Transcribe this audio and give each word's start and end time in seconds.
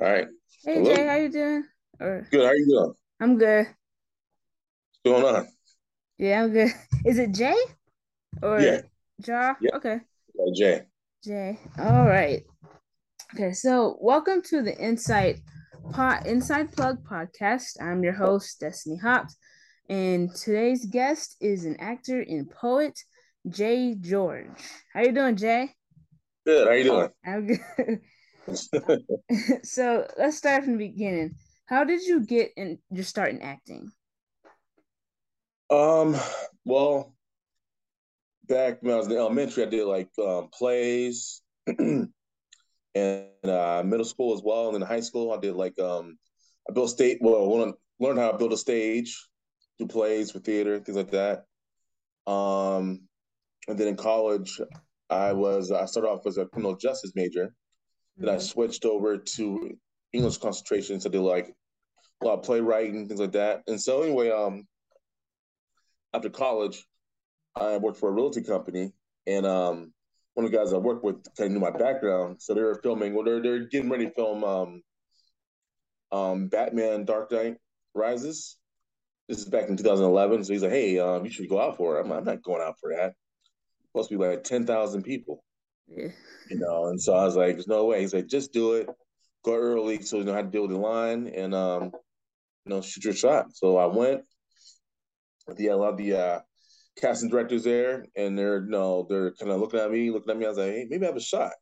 All 0.00 0.06
right. 0.08 0.28
Hey 0.64 0.74
Hello. 0.74 0.94
Jay, 0.94 1.06
how 1.06 1.16
you 1.16 1.28
doing? 1.30 1.64
Or 2.00 2.26
Good. 2.30 2.44
How 2.46 2.52
you 2.52 2.66
doing? 2.66 2.92
I'm 3.20 3.38
good. 3.38 3.66
What's 5.02 5.22
going 5.22 5.36
on? 5.36 5.48
Yeah, 6.18 6.42
I'm 6.42 6.52
good. 6.52 6.70
Is 7.04 7.18
it 7.18 7.32
Jay 7.34 7.56
or 8.42 8.60
Yeah. 8.60 8.80
Ja? 9.26 9.54
Yeah. 9.60 9.70
Okay, 9.76 10.00
Uh, 10.38 10.52
Jay. 10.54 10.82
Jay. 11.24 11.58
All 11.78 12.04
right. 12.06 12.44
Okay, 13.34 13.52
so 13.52 13.98
welcome 14.00 14.40
to 14.42 14.62
the 14.62 14.76
Insight 14.78 15.40
Pot 15.90 16.26
Insight 16.26 16.70
Plug 16.72 17.02
podcast. 17.04 17.80
I'm 17.82 18.04
your 18.04 18.12
host, 18.14 18.60
Destiny 18.60 18.98
Hops, 18.98 19.36
and 19.88 20.32
today's 20.34 20.86
guest 20.86 21.36
is 21.40 21.64
an 21.64 21.76
actor 21.80 22.20
and 22.20 22.48
poet, 22.50 22.98
Jai 23.48 23.96
George. 24.00 24.46
How 24.94 25.00
you 25.02 25.12
doing, 25.12 25.36
Jay? 25.36 25.74
Good. 26.46 26.68
How 26.68 26.74
you 26.74 26.84
doing? 26.84 27.08
I'm 27.26 27.46
good. 27.48 28.00
so 29.62 30.06
let's 30.18 30.36
start 30.36 30.64
from 30.64 30.78
the 30.78 30.88
beginning. 30.88 31.34
How 31.66 31.84
did 31.84 32.02
you 32.02 32.24
get 32.24 32.52
in 32.56 32.78
your 32.90 33.04
start 33.04 33.30
in 33.30 33.42
acting? 33.42 33.90
um. 35.70 36.16
Well, 36.64 37.14
back 38.46 38.78
when 38.82 38.94
I 38.94 38.96
was 38.96 39.06
in 39.06 39.16
elementary, 39.16 39.62
I 39.64 39.66
did 39.66 39.84
like 39.84 40.10
um, 40.18 40.48
plays, 40.52 41.42
and 41.78 42.10
uh, 43.44 43.82
middle 43.84 44.04
school 44.04 44.34
as 44.34 44.42
well, 44.42 44.66
and 44.66 44.74
then 44.74 44.82
high 44.82 45.00
school, 45.00 45.32
I 45.32 45.38
did 45.38 45.54
like 45.54 45.78
um, 45.78 46.18
I 46.68 46.72
built 46.72 46.90
state. 46.90 47.18
Well, 47.20 47.42
I 47.42 47.46
want 47.46 47.70
to 47.70 48.04
learn 48.04 48.16
how 48.16 48.32
to 48.32 48.38
build 48.38 48.52
a 48.52 48.56
stage, 48.56 49.18
do 49.78 49.86
plays 49.86 50.30
for 50.30 50.40
theater, 50.40 50.78
things 50.78 50.96
like 50.96 51.10
that. 51.12 51.44
Um, 52.30 53.02
and 53.68 53.78
then 53.78 53.88
in 53.88 53.96
college, 53.96 54.60
I 55.10 55.32
was 55.32 55.70
I 55.70 55.86
started 55.86 56.10
off 56.10 56.26
as 56.26 56.38
a 56.38 56.46
criminal 56.46 56.76
justice 56.76 57.12
major. 57.14 57.54
Then 58.18 58.28
I 58.28 58.36
Mhm. 58.36 58.42
switched 58.42 58.84
over 58.84 59.16
to 59.16 59.78
English 60.12 60.38
concentration, 60.38 61.00
so 61.00 61.08
I 61.08 61.12
did 61.12 61.20
like 61.20 61.54
a 62.20 62.24
lot 62.24 62.38
of 62.38 62.44
playwriting, 62.44 63.06
things 63.06 63.20
like 63.20 63.32
that. 63.32 63.62
And 63.68 63.80
so 63.80 64.02
anyway, 64.02 64.30
um, 64.30 64.66
after 66.12 66.28
college, 66.28 66.84
I 67.54 67.76
worked 67.78 67.98
for 67.98 68.08
a 68.08 68.12
realty 68.12 68.42
company, 68.42 68.92
and 69.26 69.46
um, 69.46 69.92
one 70.34 70.44
of 70.44 70.50
the 70.50 70.56
guys 70.58 70.72
I 70.72 70.78
worked 70.78 71.04
with 71.04 71.22
kind 71.36 71.48
of 71.48 71.52
knew 71.52 71.60
my 71.60 71.70
background, 71.76 72.40
so 72.42 72.54
they 72.54 72.62
were 72.62 72.80
filming. 72.82 73.14
Well, 73.14 73.24
they're 73.24 73.42
they're 73.42 73.66
getting 73.66 73.90
ready 73.90 74.06
to 74.06 74.12
film 74.12 74.44
um, 74.44 74.82
um, 76.10 76.48
Batman: 76.48 77.04
Dark 77.04 77.30
Knight 77.30 77.58
Rises. 77.94 78.56
This 79.28 79.38
is 79.38 79.44
back 79.44 79.68
in 79.68 79.76
2011. 79.76 80.44
So 80.44 80.52
he's 80.52 80.62
like, 80.62 80.72
"Hey, 80.72 80.98
um, 80.98 81.24
you 81.24 81.30
should 81.30 81.48
go 81.48 81.60
out 81.60 81.76
for 81.76 81.96
it." 81.98 82.00
I'm, 82.00 82.08
like, 82.08 82.20
I'm 82.20 82.24
not 82.24 82.42
going 82.42 82.62
out 82.62 82.78
for 82.80 82.94
that. 82.94 83.14
supposed 83.88 84.10
to 84.10 84.18
be 84.18 84.24
like 84.24 84.44
10,000 84.44 85.02
people, 85.02 85.44
Yeah. 85.88 86.08
you 86.50 86.58
know. 86.58 86.86
And 86.86 87.00
so 87.00 87.14
I 87.14 87.24
was 87.24 87.36
like, 87.36 87.54
"There's 87.54 87.68
no 87.68 87.86
way." 87.86 88.00
He's 88.00 88.14
like, 88.14 88.26
"Just 88.26 88.52
do 88.52 88.74
it. 88.74 88.88
Go 89.44 89.54
early, 89.54 90.02
so 90.02 90.18
you 90.18 90.24
know 90.24 90.34
how 90.34 90.42
to 90.42 90.48
deal 90.48 90.62
with 90.62 90.72
the 90.72 90.78
line, 90.78 91.28
and 91.28 91.54
um, 91.54 91.84
you 92.64 92.70
know, 92.70 92.80
shoot 92.80 93.04
your 93.04 93.14
shot." 93.14 93.54
So 93.56 93.76
I 93.76 93.86
went. 93.86 94.22
Yeah, 95.56 95.74
a 95.74 95.76
lot 95.76 95.92
of 95.92 95.96
the 95.96 96.14
uh, 96.14 96.40
casting 97.00 97.30
directors 97.30 97.64
there, 97.64 98.04
and 98.16 98.38
they're 98.38 98.62
you 98.62 98.70
know 98.70 99.06
they're 99.08 99.32
kind 99.32 99.50
of 99.50 99.60
looking 99.60 99.80
at 99.80 99.90
me, 99.90 100.10
looking 100.10 100.30
at 100.30 100.36
me. 100.38 100.44
I 100.44 100.48
was 100.48 100.58
like, 100.58 100.72
hey, 100.72 100.86
maybe 100.88 101.04
I 101.04 101.08
have 101.08 101.16
a 101.16 101.20
shot, 101.20 101.52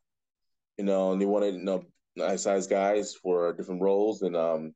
you 0.76 0.84
know. 0.84 1.12
And 1.12 1.20
they 1.20 1.26
wanted 1.26 1.54
you 1.54 1.62
know 1.62 1.84
nice 2.16 2.42
sized 2.42 2.70
guys 2.70 3.14
for 3.14 3.52
different 3.52 3.82
roles, 3.82 4.22
and 4.22 4.36
um, 4.36 4.72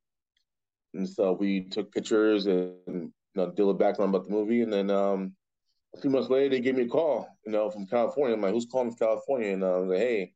and 0.95 1.09
so 1.09 1.33
we 1.33 1.69
took 1.69 1.93
pictures 1.93 2.47
and 2.47 2.77
you 2.87 3.13
know 3.35 3.51
did 3.51 3.67
a 3.67 3.75
background 3.75 4.15
about 4.15 4.27
the 4.27 4.33
movie, 4.33 4.63
and 4.63 4.73
then 4.73 4.91
um, 4.91 5.33
a 5.97 6.01
few 6.01 6.11
months 6.11 6.31
later 6.31 6.51
they 6.51 6.61
gave 6.61 6.77
me 6.77 6.85
a 6.85 6.89
call, 6.89 7.29
you 7.45 7.53
know, 7.53 7.71
from 7.71 7.87
California. 7.87 8.35
I'm 8.35 8.43
like, 8.43 8.53
who's 8.53 8.67
calling 8.67 8.91
from 8.91 8.99
California? 8.99 9.53
And 9.53 9.65
uh, 9.65 9.75
I 9.75 9.79
was 9.79 9.89
like, 9.89 9.99
hey, 9.99 10.33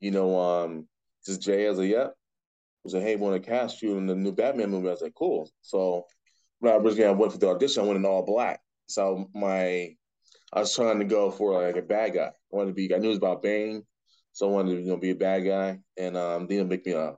you 0.00 0.10
know, 0.10 0.38
um, 0.38 0.86
this 1.24 1.36
is 1.36 1.44
Jay. 1.44 1.66
I 1.66 1.70
was 1.70 1.78
like, 1.78 1.90
yep. 1.90 2.08
I 2.08 2.84
was 2.84 2.94
like, 2.94 3.02
hey, 3.02 3.16
want 3.16 3.42
to 3.42 3.50
cast 3.50 3.82
you 3.82 3.98
in 3.98 4.06
the 4.06 4.14
new 4.14 4.32
Batman 4.32 4.70
movie? 4.70 4.88
I 4.88 4.92
was 4.92 5.02
like, 5.02 5.14
cool. 5.14 5.50
So 5.62 6.06
when 6.60 6.72
I 6.72 6.76
originally 6.76 7.06
I 7.06 7.10
went 7.10 7.32
for 7.32 7.38
the 7.38 7.48
audition, 7.48 7.82
I 7.82 7.86
went 7.86 7.98
in 7.98 8.04
all 8.04 8.24
black. 8.24 8.60
So 8.86 9.28
my 9.34 9.96
I 10.52 10.60
was 10.60 10.74
trying 10.74 11.00
to 11.00 11.04
go 11.04 11.30
for 11.30 11.60
like 11.60 11.76
a 11.76 11.82
bad 11.82 12.14
guy. 12.14 12.30
I 12.30 12.32
wanted 12.50 12.70
to 12.70 12.74
be 12.74 12.94
I 12.94 12.98
knew 12.98 13.06
it 13.06 13.10
was 13.10 13.18
about 13.18 13.42
Bane, 13.42 13.84
so 14.32 14.48
I 14.48 14.52
wanted 14.52 14.76
to 14.76 14.80
you 14.82 14.88
know 14.88 14.96
be 14.96 15.10
a 15.10 15.16
bad 15.16 15.40
guy, 15.40 15.80
and 15.96 16.16
um, 16.16 16.46
they 16.46 16.56
didn't 16.56 16.70
make 16.70 16.86
me 16.86 16.92
a 16.92 17.16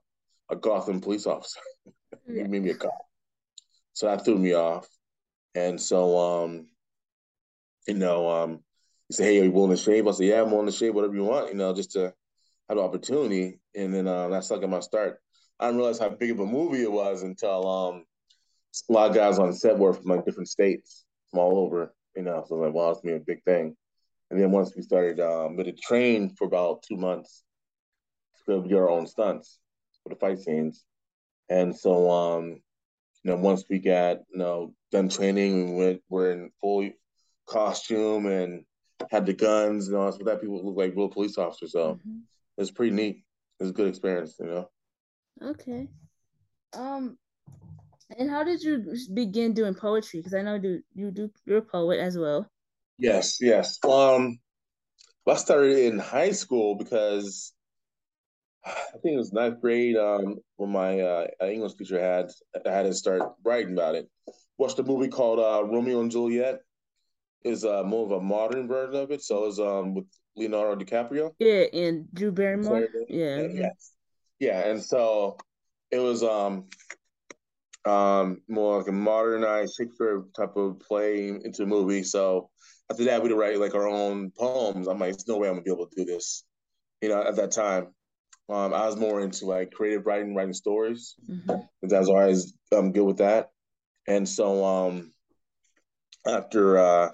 a 0.51 0.57
Gotham 0.57 1.01
police 1.01 1.27
officer. 1.27 1.61
They 2.27 2.43
made 2.43 2.63
me 2.63 2.71
a 2.71 2.75
cop. 2.75 2.93
So 3.95 4.07
that 4.07 4.25
threw 4.25 4.39
me 4.39 4.55
off, 4.55 4.87
and 5.55 5.81
so 5.81 6.19
um, 6.19 6.67
you 7.89 7.95
know 7.95 8.29
um, 8.29 8.61
he 9.09 9.15
said, 9.15 9.25
hey, 9.25 9.41
are 9.41 9.45
you 9.45 9.53
willing 9.53 9.71
to 9.71 9.77
shave? 9.77 10.07
I 10.07 10.11
said, 10.13 10.27
yeah, 10.27 10.43
I'm 10.43 10.51
willing 10.51 10.67
to 10.67 10.73
shave 10.73 10.95
whatever 10.95 11.15
you 11.15 11.25
want, 11.25 11.49
you 11.49 11.55
know, 11.55 11.75
just 11.75 11.93
to 11.93 12.13
have 12.69 12.77
the 12.77 12.83
opportunity, 12.83 13.59
and 13.75 13.93
then 13.93 14.07
uh, 14.07 14.29
that's 14.29 14.51
like 14.51 14.69
my 14.69 14.81
start. 14.81 15.21
I 15.59 15.67
didn't 15.67 15.79
realize 15.79 15.99
how 15.99 16.11
big 16.11 16.31
of 16.31 16.41
a 16.41 16.47
movie 16.47 16.83
it 16.83 16.93
was 16.93 17.23
until 17.23 17.67
um, 17.67 18.05
a 18.89 18.93
lot 18.93 19.11
of 19.11 19.17
guys 19.17 19.39
on 19.39 19.53
set 19.55 19.79
were 19.79 19.95
from 19.95 20.05
like 20.05 20.25
different 20.25 20.49
states, 20.49 21.05
from 21.31 21.41
all 21.41 21.59
over, 21.59 21.95
you 22.15 22.23
know. 22.23 22.45
So 22.47 22.57
like, 22.57 22.75
wow, 22.75 22.91
it's 22.91 23.01
gonna 23.01 23.17
a 23.17 23.21
big 23.21 23.43
thing. 23.45 23.75
And 24.31 24.41
then 24.41 24.51
once 24.51 24.75
we 24.77 24.83
started, 24.83 25.21
um, 25.21 25.57
we 25.57 25.65
had 25.65 25.75
to 25.75 25.83
train 25.83 26.35
for 26.37 26.47
about 26.47 26.83
two 26.83 26.97
months 26.97 27.43
to 28.47 28.63
do 28.63 28.77
our 28.77 28.91
own 28.91 29.07
stunts 29.07 29.59
for 30.03 30.11
the 30.11 30.17
fight 30.17 30.39
scenes. 30.39 30.85
And 31.49 31.75
so, 31.75 32.11
um, 32.11 32.61
you 33.25 33.31
know, 33.31 33.37
once 33.37 33.65
we 33.71 33.79
got 33.79 34.19
you 34.31 34.39
know 34.39 34.75
done 34.93 35.09
training, 35.09 35.77
we 35.77 35.85
went, 35.85 36.03
we're 36.09 36.33
in 36.33 36.51
full 36.61 36.89
costume 37.49 38.27
and 38.27 38.65
had 39.11 39.27
the 39.27 39.33
guns 39.33 39.89
and 39.89 39.97
all 39.97 40.07
that. 40.07 40.19
So 40.19 40.25
that 40.25 40.41
people 40.41 40.65
look 40.65 40.77
like 40.77 40.95
real 40.95 41.09
police 41.09 41.39
officers. 41.39 41.73
So 41.73 41.95
Mhm. 41.95 42.23
it 42.57 42.61
was 42.61 42.71
pretty 42.71 42.95
neat. 42.95 43.25
It's 43.61 43.71
a 43.71 43.73
good 43.73 43.89
experience, 43.89 44.37
you 44.39 44.47
know. 44.47 44.71
Okay. 45.43 45.89
Um, 46.75 47.19
and 48.17 48.31
how 48.31 48.45
did 48.45 48.63
you 48.63 48.95
begin 49.13 49.53
doing 49.53 49.75
poetry? 49.75 50.21
Because 50.21 50.35
I 50.35 50.43
know 50.43 50.59
do 50.59 50.81
you 50.95 51.11
do 51.11 51.31
you're 51.45 51.59
a 51.59 51.63
poet 51.63 52.01
as 52.01 52.17
well. 52.17 52.51
Yes, 52.99 53.39
yes. 53.41 53.79
Um, 53.85 54.41
I 55.27 55.35
started 55.35 55.79
in 55.79 55.99
high 55.99 56.33
school 56.33 56.75
because 56.75 57.53
I 58.65 58.99
think 59.03 59.15
it 59.15 59.19
was 59.19 59.33
ninth 59.33 59.61
grade 59.61 59.97
um, 59.97 60.39
when 60.57 60.71
my 60.71 61.01
uh, 61.01 61.27
English 61.43 61.75
teacher 61.75 62.01
had 62.01 62.31
I 62.67 62.71
had 62.71 62.87
to 62.87 62.95
start 62.95 63.23
writing 63.45 63.73
about 63.75 63.95
it. 63.95 64.09
Watched 64.57 64.79
a 64.79 64.83
movie 64.83 65.09
called 65.09 65.39
uh, 65.39 65.65
Romeo 65.65 66.01
and 66.01 66.11
Juliet. 66.11 66.61
Is 67.45 67.65
uh, 67.65 67.85
more 67.85 68.05
of 68.05 68.13
a 68.13 68.21
modern 68.21 68.67
version 68.67 68.97
of 68.97 69.11
it. 69.11 69.23
So 69.23 69.47
it's 69.47 69.59
um 69.59 69.95
with 69.95 70.07
Leonardo 70.37 70.85
DiCaprio. 70.85 71.33
Yeah, 71.39 71.67
and 71.73 72.07
Drew 72.13 72.33
Barrymore. 72.33 72.89
Yeah. 73.09 73.37
Yeah, 73.37 73.49
yes. 73.55 73.93
Yeah, 74.41 74.69
and 74.69 74.83
so 74.83 75.37
it 75.91 75.99
was 75.99 76.23
um 76.23 76.67
um 77.85 78.43
more 78.49 78.79
like 78.79 78.89
a 78.89 78.93
modernized 78.93 79.75
Shakespeare 79.79 80.25
type 80.37 80.57
of 80.57 80.81
play 80.81 81.29
into 81.29 81.63
a 81.63 81.67
movie. 81.67 82.03
So 82.03 82.51
after 82.91 83.05
that, 83.05 83.23
we'd 83.23 83.33
write 83.33 83.59
like 83.61 83.75
our 83.75 83.89
own 83.89 84.31
poems. 84.37 84.89
I'm 84.89 84.99
like, 84.99 85.13
there's 85.13 85.29
no 85.29 85.39
way 85.39 85.49
I'm 85.49 85.55
gonna 85.55 85.63
be 85.65 85.71
able 85.73 85.87
to 85.87 85.97
do 85.97 86.05
this. 86.05 86.45
You 87.01 87.09
know, 87.11 87.23
at 87.23 87.37
that 87.37 87.53
time, 87.53 87.95
um, 88.49 88.75
I 88.75 88.87
was 88.87 88.97
more 88.97 89.21
into 89.21 89.47
like 89.47 89.71
creative 89.71 90.07
writing, 90.07 90.35
writing 90.35 90.55
stories. 90.55 91.15
Mhm. 91.31 91.69
I 91.95 91.99
was 91.99 92.09
always 92.09 92.53
um, 92.75 92.93
good 92.93 93.05
with 93.05 93.19
that. 93.19 93.51
And 94.07 94.29
so 94.29 94.65
um, 94.65 95.13
after 96.27 96.79
uh, 96.79 97.11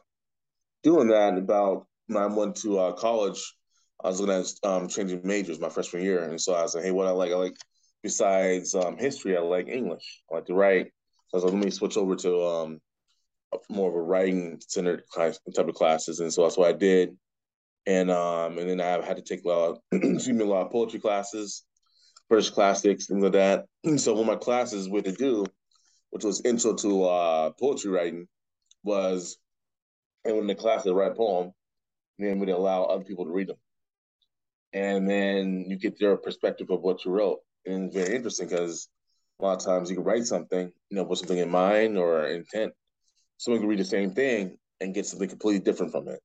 doing 0.84 1.08
that, 1.08 1.36
about 1.36 1.86
when 2.06 2.22
I 2.22 2.26
went 2.26 2.56
to 2.56 2.78
uh, 2.78 2.92
college, 2.92 3.54
I 4.02 4.08
was 4.08 4.20
looking 4.20 4.34
at 4.34 4.70
um, 4.70 4.88
changing 4.88 5.22
majors 5.24 5.58
my 5.58 5.68
freshman 5.68 6.02
year. 6.02 6.22
And 6.22 6.40
so 6.40 6.54
I 6.54 6.62
was 6.62 6.74
like, 6.74 6.84
hey, 6.84 6.92
what 6.92 7.06
I 7.06 7.10
like, 7.10 7.32
I 7.32 7.36
like 7.36 7.56
besides 8.02 8.74
um, 8.74 8.96
history, 8.96 9.36
I 9.36 9.40
like 9.40 9.68
English. 9.68 10.22
I 10.30 10.36
like 10.36 10.46
to 10.46 10.54
write. 10.54 10.92
So 11.28 11.34
I 11.34 11.36
was 11.38 11.44
like, 11.44 11.54
let 11.54 11.64
me 11.64 11.70
switch 11.70 11.96
over 11.96 12.14
to 12.14 12.42
um, 12.44 12.80
more 13.68 13.88
of 13.88 13.96
a 13.96 14.00
writing 14.00 14.60
centered 14.68 15.02
type 15.12 15.36
of 15.56 15.74
classes. 15.74 16.20
And 16.20 16.32
so 16.32 16.42
that's 16.42 16.56
what 16.56 16.68
I 16.68 16.76
did. 16.76 17.16
And 17.86 18.10
um, 18.10 18.58
and 18.58 18.68
then 18.68 18.80
I 18.80 19.04
had 19.04 19.16
to 19.16 19.22
take 19.22 19.44
a 19.44 19.48
lot, 19.48 19.70
of, 19.70 19.78
excuse 19.92 20.28
me, 20.28 20.44
a 20.44 20.46
lot 20.46 20.66
of 20.66 20.72
poetry 20.72 21.00
classes, 21.00 21.64
British 22.28 22.50
classics, 22.50 23.06
things 23.06 23.22
like 23.22 23.32
that. 23.32 23.66
And 23.84 24.00
So 24.00 24.12
one 24.12 24.22
of 24.22 24.26
my 24.26 24.36
classes 24.36 24.88
we 24.88 24.98
had 24.98 25.04
to 25.06 25.12
do 25.12 25.46
which 26.14 26.22
was 26.22 26.40
intro 26.42 26.72
to 26.72 27.04
uh, 27.06 27.50
poetry 27.58 27.90
writing, 27.90 28.28
was 28.84 29.36
and 30.24 30.36
when 30.36 30.46
the 30.46 30.54
class 30.54 30.84
would 30.84 30.96
write 30.96 31.12
a 31.12 31.14
poem, 31.14 31.52
then 32.18 32.38
we'd 32.38 32.48
allow 32.48 32.84
other 32.84 33.04
people 33.04 33.24
to 33.24 33.32
read 33.32 33.48
them, 33.48 33.56
and 34.72 35.08
then 35.08 35.66
you 35.68 35.76
get 35.76 35.98
their 35.98 36.16
perspective 36.16 36.70
of 36.70 36.80
what 36.80 37.04
you 37.04 37.10
wrote, 37.10 37.40
and 37.66 37.86
it's 37.86 37.96
very 37.96 38.14
interesting 38.14 38.48
because 38.48 38.88
a 39.40 39.44
lot 39.44 39.58
of 39.58 39.64
times 39.64 39.90
you 39.90 39.96
can 39.96 40.04
write 40.04 40.24
something, 40.24 40.70
you 40.90 40.96
know, 40.96 41.02
with 41.02 41.18
something 41.18 41.38
in 41.38 41.50
mind 41.50 41.98
or 41.98 42.26
intent. 42.26 42.72
Someone 43.36 43.60
can 43.60 43.68
read 43.68 43.80
the 43.80 43.84
same 43.84 44.12
thing 44.12 44.56
and 44.80 44.94
get 44.94 45.06
something 45.06 45.28
completely 45.28 45.60
different 45.60 45.90
from 45.90 46.08
it, 46.08 46.20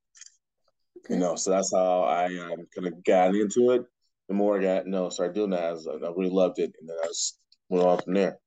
you 1.10 1.18
know. 1.18 1.36
So 1.36 1.50
that's 1.50 1.74
how 1.74 2.02
I 2.04 2.26
um, 2.26 2.68
kind 2.76 2.88
of 2.88 3.04
got 3.04 3.36
into 3.36 3.72
it. 3.72 3.84
The 4.28 4.36
more 4.36 4.60
I 4.60 4.62
got, 4.62 4.86
you 4.86 4.92
know, 4.92 5.10
started 5.10 5.34
doing 5.34 5.50
that, 5.50 5.64
I, 5.64 5.72
was, 5.72 5.88
I 5.88 6.08
really 6.16 6.30
loved 6.30 6.60
it, 6.60 6.72
and 6.80 6.88
then 6.88 6.98
I 7.04 7.08
just 7.08 7.40
went 7.68 7.84
on 7.84 7.98
from 7.98 8.14
there. 8.14 8.38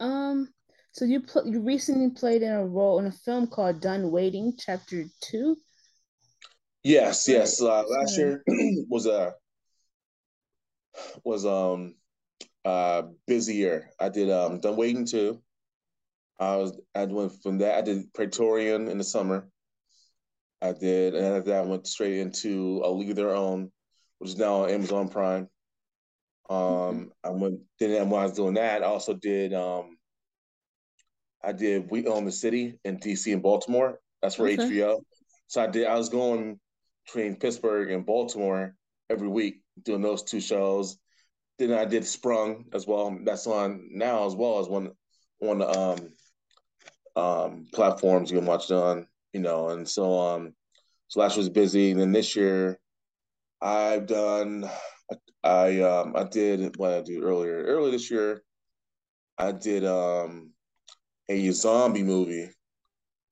Um, 0.00 0.48
so 0.92 1.04
you 1.04 1.20
pl 1.20 1.46
you 1.46 1.60
recently 1.60 2.10
played 2.10 2.42
in 2.42 2.52
a 2.52 2.66
role 2.66 2.98
in 2.98 3.06
a 3.06 3.12
film 3.12 3.46
called 3.46 3.80
Done 3.80 4.10
Waiting, 4.10 4.54
Chapter 4.58 5.04
Two. 5.20 5.56
Yes, 6.82 7.28
yes. 7.28 7.60
Uh, 7.60 7.84
last 7.86 8.16
year 8.16 8.42
was 8.88 9.06
a 9.06 9.34
was 11.24 11.46
um 11.46 11.94
uh 12.64 13.02
busier. 13.26 13.90
I 14.00 14.08
did 14.08 14.30
um 14.30 14.60
done 14.60 14.76
waiting 14.76 15.06
too. 15.06 15.40
I 16.38 16.56
was 16.56 16.78
I 16.94 17.04
went 17.04 17.40
from 17.42 17.58
that 17.58 17.78
I 17.78 17.82
did 17.82 18.12
Praetorian 18.12 18.88
in 18.88 18.98
the 18.98 19.04
summer. 19.04 19.48
I 20.62 20.72
did 20.72 21.14
and 21.14 21.24
after 21.24 21.50
that 21.50 21.64
I 21.64 21.66
went 21.66 21.86
straight 21.86 22.18
into 22.18 22.82
A 22.84 22.90
League 22.90 23.10
of 23.10 23.16
Their 23.16 23.34
Own, 23.34 23.70
which 24.18 24.30
is 24.30 24.38
now 24.38 24.64
on 24.64 24.70
Amazon 24.70 25.08
Prime. 25.08 25.48
Um 26.48 26.58
mm-hmm. 26.58 27.04
I 27.22 27.30
went 27.30 27.60
then 27.78 28.10
when 28.10 28.20
I 28.20 28.24
was 28.24 28.34
doing 28.34 28.54
that, 28.54 28.82
I 28.82 28.86
also 28.86 29.14
did 29.14 29.54
um 29.54 29.96
I 31.42 31.52
did 31.52 31.90
We 31.90 32.06
Own 32.06 32.24
the 32.24 32.32
City 32.32 32.78
in 32.84 32.98
DC 32.98 33.32
and 33.32 33.42
Baltimore. 33.42 34.00
That's 34.22 34.34
for 34.34 34.46
okay. 34.46 34.56
HBO. 34.56 35.00
So 35.46 35.62
I 35.62 35.66
did 35.66 35.86
I 35.86 35.96
was 35.96 36.08
going 36.08 36.58
between 37.06 37.36
Pittsburgh 37.36 37.90
and 37.90 38.06
Baltimore 38.06 38.74
every 39.08 39.28
week 39.28 39.62
doing 39.82 40.02
those 40.02 40.22
two 40.22 40.40
shows. 40.40 40.98
Then 41.58 41.72
I 41.72 41.84
did 41.84 42.06
Sprung 42.06 42.66
as 42.72 42.86
well. 42.86 43.18
That's 43.24 43.46
on 43.46 43.88
now 43.92 44.26
as 44.26 44.34
well 44.34 44.60
as 44.60 44.68
one 44.68 44.92
one 45.38 45.62
um 45.62 45.98
um 47.16 47.66
platforms 47.72 48.30
you 48.30 48.38
can 48.38 48.46
watch 48.46 48.70
it 48.70 48.74
on, 48.74 49.06
you 49.32 49.40
know, 49.40 49.70
and 49.70 49.88
so 49.88 50.18
um 50.18 50.54
so 51.08 51.20
last 51.20 51.36
year 51.36 51.40
was 51.40 51.48
busy. 51.48 51.90
And 51.90 52.00
then 52.00 52.12
this 52.12 52.36
year 52.36 52.78
I've 53.60 54.06
done 54.06 54.68
I 55.42 55.80
um 55.80 56.14
I 56.16 56.24
did 56.24 56.76
what 56.76 56.92
I 56.92 57.00
did 57.00 57.22
earlier. 57.22 57.64
Earlier 57.64 57.90
this 57.90 58.10
year 58.10 58.42
I 59.38 59.52
did 59.52 59.84
um 59.84 60.52
a 61.30 61.52
zombie 61.52 62.02
movie. 62.02 62.50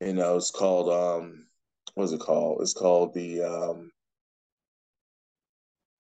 You 0.01 0.13
know, 0.15 0.37
it's 0.37 0.51
called 0.53 0.89
um 0.89 1.47
what 1.95 2.05
is 2.05 2.13
it 2.13 2.21
called? 2.21 2.63
It's 2.63 2.73
called 2.75 3.13
the 3.15 3.43
um 3.43 3.91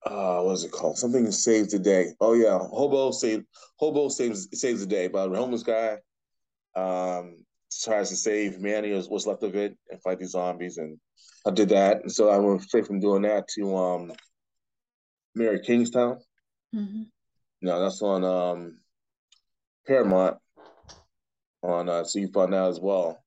uh 0.05 0.41
what 0.43 0.53
is 0.53 0.65
it 0.65 0.71
called? 0.71 0.97
Something 0.97 1.31
saves 1.33 1.73
the 1.73 1.79
day. 1.79 2.13
Oh 2.21 2.35
yeah, 2.35 2.59
Hobo 2.59 3.11
save 3.11 3.43
Hobo 3.77 4.09
saves 4.09 4.49
saves 4.53 4.81
the 4.81 4.87
day 4.87 5.07
about 5.07 5.33
a 5.33 5.37
homeless 5.37 5.65
guy. 5.65 5.99
Um 6.77 7.45
tries 7.85 8.09
to 8.11 8.17
save 8.17 8.61
Manny 8.61 8.95
what's 9.09 9.27
left 9.27 9.43
of 9.43 9.55
it 9.55 9.77
and 9.91 10.01
fight 10.03 10.19
these 10.19 10.31
zombies 10.31 10.79
and 10.79 10.99
I 11.47 11.51
did 11.51 11.69
that. 11.71 12.03
And 12.03 12.13
so 12.13 12.29
I 12.31 12.39
went 12.39 12.63
straight 12.63 12.87
from 12.87 13.01
doing 13.01 13.23
that 13.23 13.49
to 13.57 13.77
um 13.77 14.13
Mayor 15.35 15.59
Kingstown. 15.59 16.19
Mm-hmm. 16.75 17.03
No, 17.63 17.81
that's 17.81 18.01
on 18.03 18.25
um 18.25 18.79
Paramount 19.85 20.39
on 21.63 21.89
uh, 21.89 22.05
so 22.05 22.19
you 22.19 22.29
find 22.29 22.55
out 22.55 22.71
as 22.71 22.81
well 22.81 23.23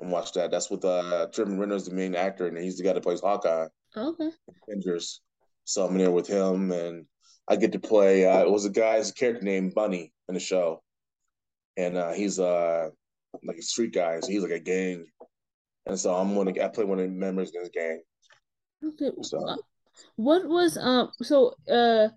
and 0.00 0.10
watch 0.10 0.32
that. 0.32 0.50
That's 0.50 0.70
with 0.70 0.84
uh 0.84 1.28
Jeremy 1.32 1.58
Renner's 1.58 1.84
the 1.84 1.94
main 1.94 2.14
actor 2.14 2.46
and 2.46 2.56
he's 2.58 2.78
the 2.78 2.84
guy 2.84 2.92
that 2.92 3.02
plays 3.02 3.20
Hawkeye. 3.20 3.68
Okay. 3.96 4.30
Avengers. 4.68 5.20
So 5.64 5.84
I'm 5.84 5.92
in 5.92 5.98
there 5.98 6.10
with 6.10 6.26
him 6.26 6.72
and 6.72 7.06
I 7.48 7.56
get 7.56 7.72
to 7.72 7.78
play 7.78 8.26
uh 8.26 8.40
it 8.40 8.50
was 8.50 8.64
a 8.64 8.70
guy's 8.70 9.10
a 9.10 9.14
character 9.14 9.44
named 9.44 9.74
Bunny 9.74 10.12
in 10.28 10.34
the 10.34 10.40
show. 10.40 10.82
And 11.76 11.96
uh 11.96 12.12
he's 12.12 12.38
uh 12.38 12.88
like 13.44 13.58
a 13.58 13.62
street 13.62 13.94
guy, 13.94 14.18
so 14.20 14.28
he's 14.28 14.42
like 14.42 14.50
a 14.52 14.58
gang. 14.58 15.06
And 15.86 15.98
so 15.98 16.14
I'm 16.14 16.34
one 16.34 16.48
of 16.48 16.56
I 16.58 16.68
play 16.68 16.84
one 16.84 16.98
of 16.98 17.04
the 17.04 17.14
members 17.14 17.52
in 17.54 17.60
his 17.60 17.70
gang. 17.70 18.02
Okay. 18.84 19.10
So 19.22 19.46
uh, 19.46 19.56
what 20.16 20.48
was 20.48 20.78
um 20.78 21.10
so 21.22 21.54
uh 21.70 22.08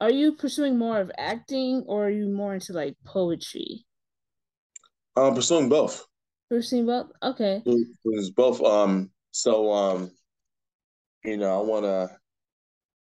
are 0.00 0.10
you 0.10 0.32
pursuing 0.32 0.78
more 0.78 0.98
of 0.98 1.10
acting 1.18 1.84
or 1.86 2.06
are 2.06 2.10
you 2.10 2.28
more 2.28 2.54
into 2.54 2.72
like 2.72 2.96
poetry? 3.04 3.84
I'm 5.26 5.34
pursuing 5.34 5.68
both. 5.68 6.06
Pursuing 6.48 6.86
both? 6.86 7.06
Okay. 7.22 7.62
It's 7.64 8.30
both. 8.30 8.62
Um, 8.62 9.10
so 9.30 9.72
um, 9.72 10.10
you 11.24 11.36
know, 11.36 11.60
I 11.60 11.64
want 11.64 11.84
to 11.84 12.10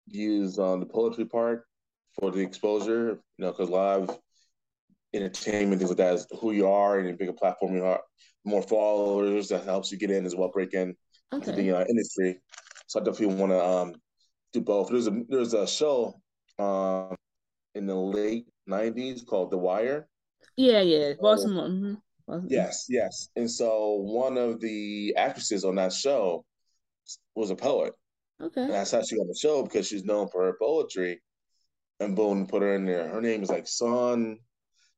use 0.06 0.58
um 0.58 0.80
the 0.80 0.86
poetry 0.86 1.24
part 1.24 1.64
for 2.18 2.30
the 2.30 2.40
exposure. 2.40 3.20
You 3.38 3.44
know, 3.44 3.52
because 3.52 3.70
live 3.70 4.10
entertainment 5.12 5.80
things 5.80 5.90
like 5.90 5.98
that 5.98 6.14
is 6.14 6.26
who 6.40 6.52
you 6.52 6.68
are, 6.68 6.98
and 6.98 7.08
a 7.08 7.12
bigger 7.14 7.32
platform 7.32 7.76
you 7.76 7.84
are, 7.84 8.00
more 8.44 8.62
followers 8.62 9.48
that 9.48 9.64
helps 9.64 9.92
you 9.92 9.98
get 9.98 10.10
in 10.10 10.26
as 10.26 10.34
well, 10.34 10.48
break 10.48 10.74
in 10.74 10.94
okay. 11.32 11.52
the 11.52 11.78
uh, 11.78 11.84
industry. 11.88 12.40
So 12.86 13.00
I 13.00 13.04
definitely 13.04 13.36
want 13.36 13.52
to 13.52 13.64
um 13.64 13.94
do 14.52 14.60
both. 14.60 14.88
There's 14.90 15.06
a 15.06 15.22
there's 15.28 15.54
a 15.54 15.66
show 15.66 16.20
um 16.58 17.14
in 17.74 17.86
the 17.86 17.94
late 17.94 18.46
'90s 18.68 19.26
called 19.26 19.50
The 19.50 19.58
Wire 19.58 20.08
yeah, 20.56 20.80
yeah, 20.82 21.12
Baltimore. 21.20 21.68
Mm-hmm. 21.68 21.94
Baltimore. 22.26 22.48
Yes, 22.50 22.86
yes. 22.88 23.28
And 23.36 23.50
so 23.50 23.94
one 23.94 24.38
of 24.38 24.60
the 24.60 25.14
actresses 25.16 25.64
on 25.64 25.76
that 25.76 25.92
show 25.92 26.44
was 27.34 27.50
a 27.50 27.56
poet. 27.56 27.92
Okay. 28.40 28.62
And 28.62 28.72
that's 28.72 28.90
how 28.90 29.02
she 29.02 29.16
got 29.16 29.26
the 29.26 29.38
show 29.40 29.62
because 29.62 29.86
she's 29.86 30.04
known 30.04 30.28
for 30.28 30.44
her 30.44 30.56
poetry. 30.60 31.22
And 32.00 32.16
boom, 32.16 32.46
put 32.46 32.62
her 32.62 32.74
in 32.74 32.86
there. 32.86 33.08
Her 33.08 33.20
name 33.20 33.42
is 33.42 33.50
like 33.50 33.68
Sohn. 33.68 34.38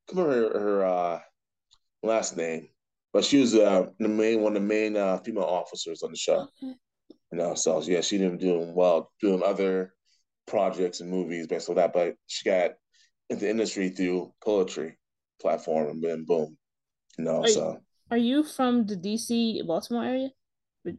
Come 0.09 0.19
on, 0.19 0.29
her, 0.29 0.59
her 0.59 0.85
uh, 0.85 1.19
last 2.01 2.37
name, 2.37 2.69
but 3.13 3.25
she 3.25 3.39
was 3.39 3.53
uh, 3.55 3.87
the 3.99 4.07
main 4.07 4.41
one 4.41 4.55
of 4.55 4.61
the 4.61 4.67
main 4.67 4.95
uh, 4.95 5.17
female 5.17 5.43
officers 5.43 6.01
on 6.01 6.11
the 6.11 6.17
show. 6.17 6.47
Okay. 6.63 6.73
You 7.31 7.37
know, 7.37 7.55
so 7.55 7.81
yeah, 7.81 8.01
she 8.01 8.17
didn't 8.17 8.39
do 8.39 8.71
well 8.73 9.11
doing 9.21 9.43
other 9.43 9.93
projects 10.47 11.01
and 11.01 11.11
movies 11.11 11.47
based 11.47 11.69
on 11.69 11.75
that, 11.75 11.93
but 11.93 12.15
she 12.25 12.49
got 12.49 12.71
into 13.29 13.43
the 13.43 13.51
industry 13.51 13.89
through 13.89 14.33
poetry 14.41 14.97
platform, 15.41 15.89
and 15.89 16.01
then 16.01 16.23
boom, 16.25 16.57
you 17.17 17.25
know. 17.25 17.43
Are 17.43 17.47
so, 17.47 17.71
you, 17.71 17.79
are 18.11 18.17
you 18.17 18.43
from 18.43 18.85
the 18.85 18.95
DC 18.95 19.65
Baltimore 19.65 20.05
area? 20.05 20.29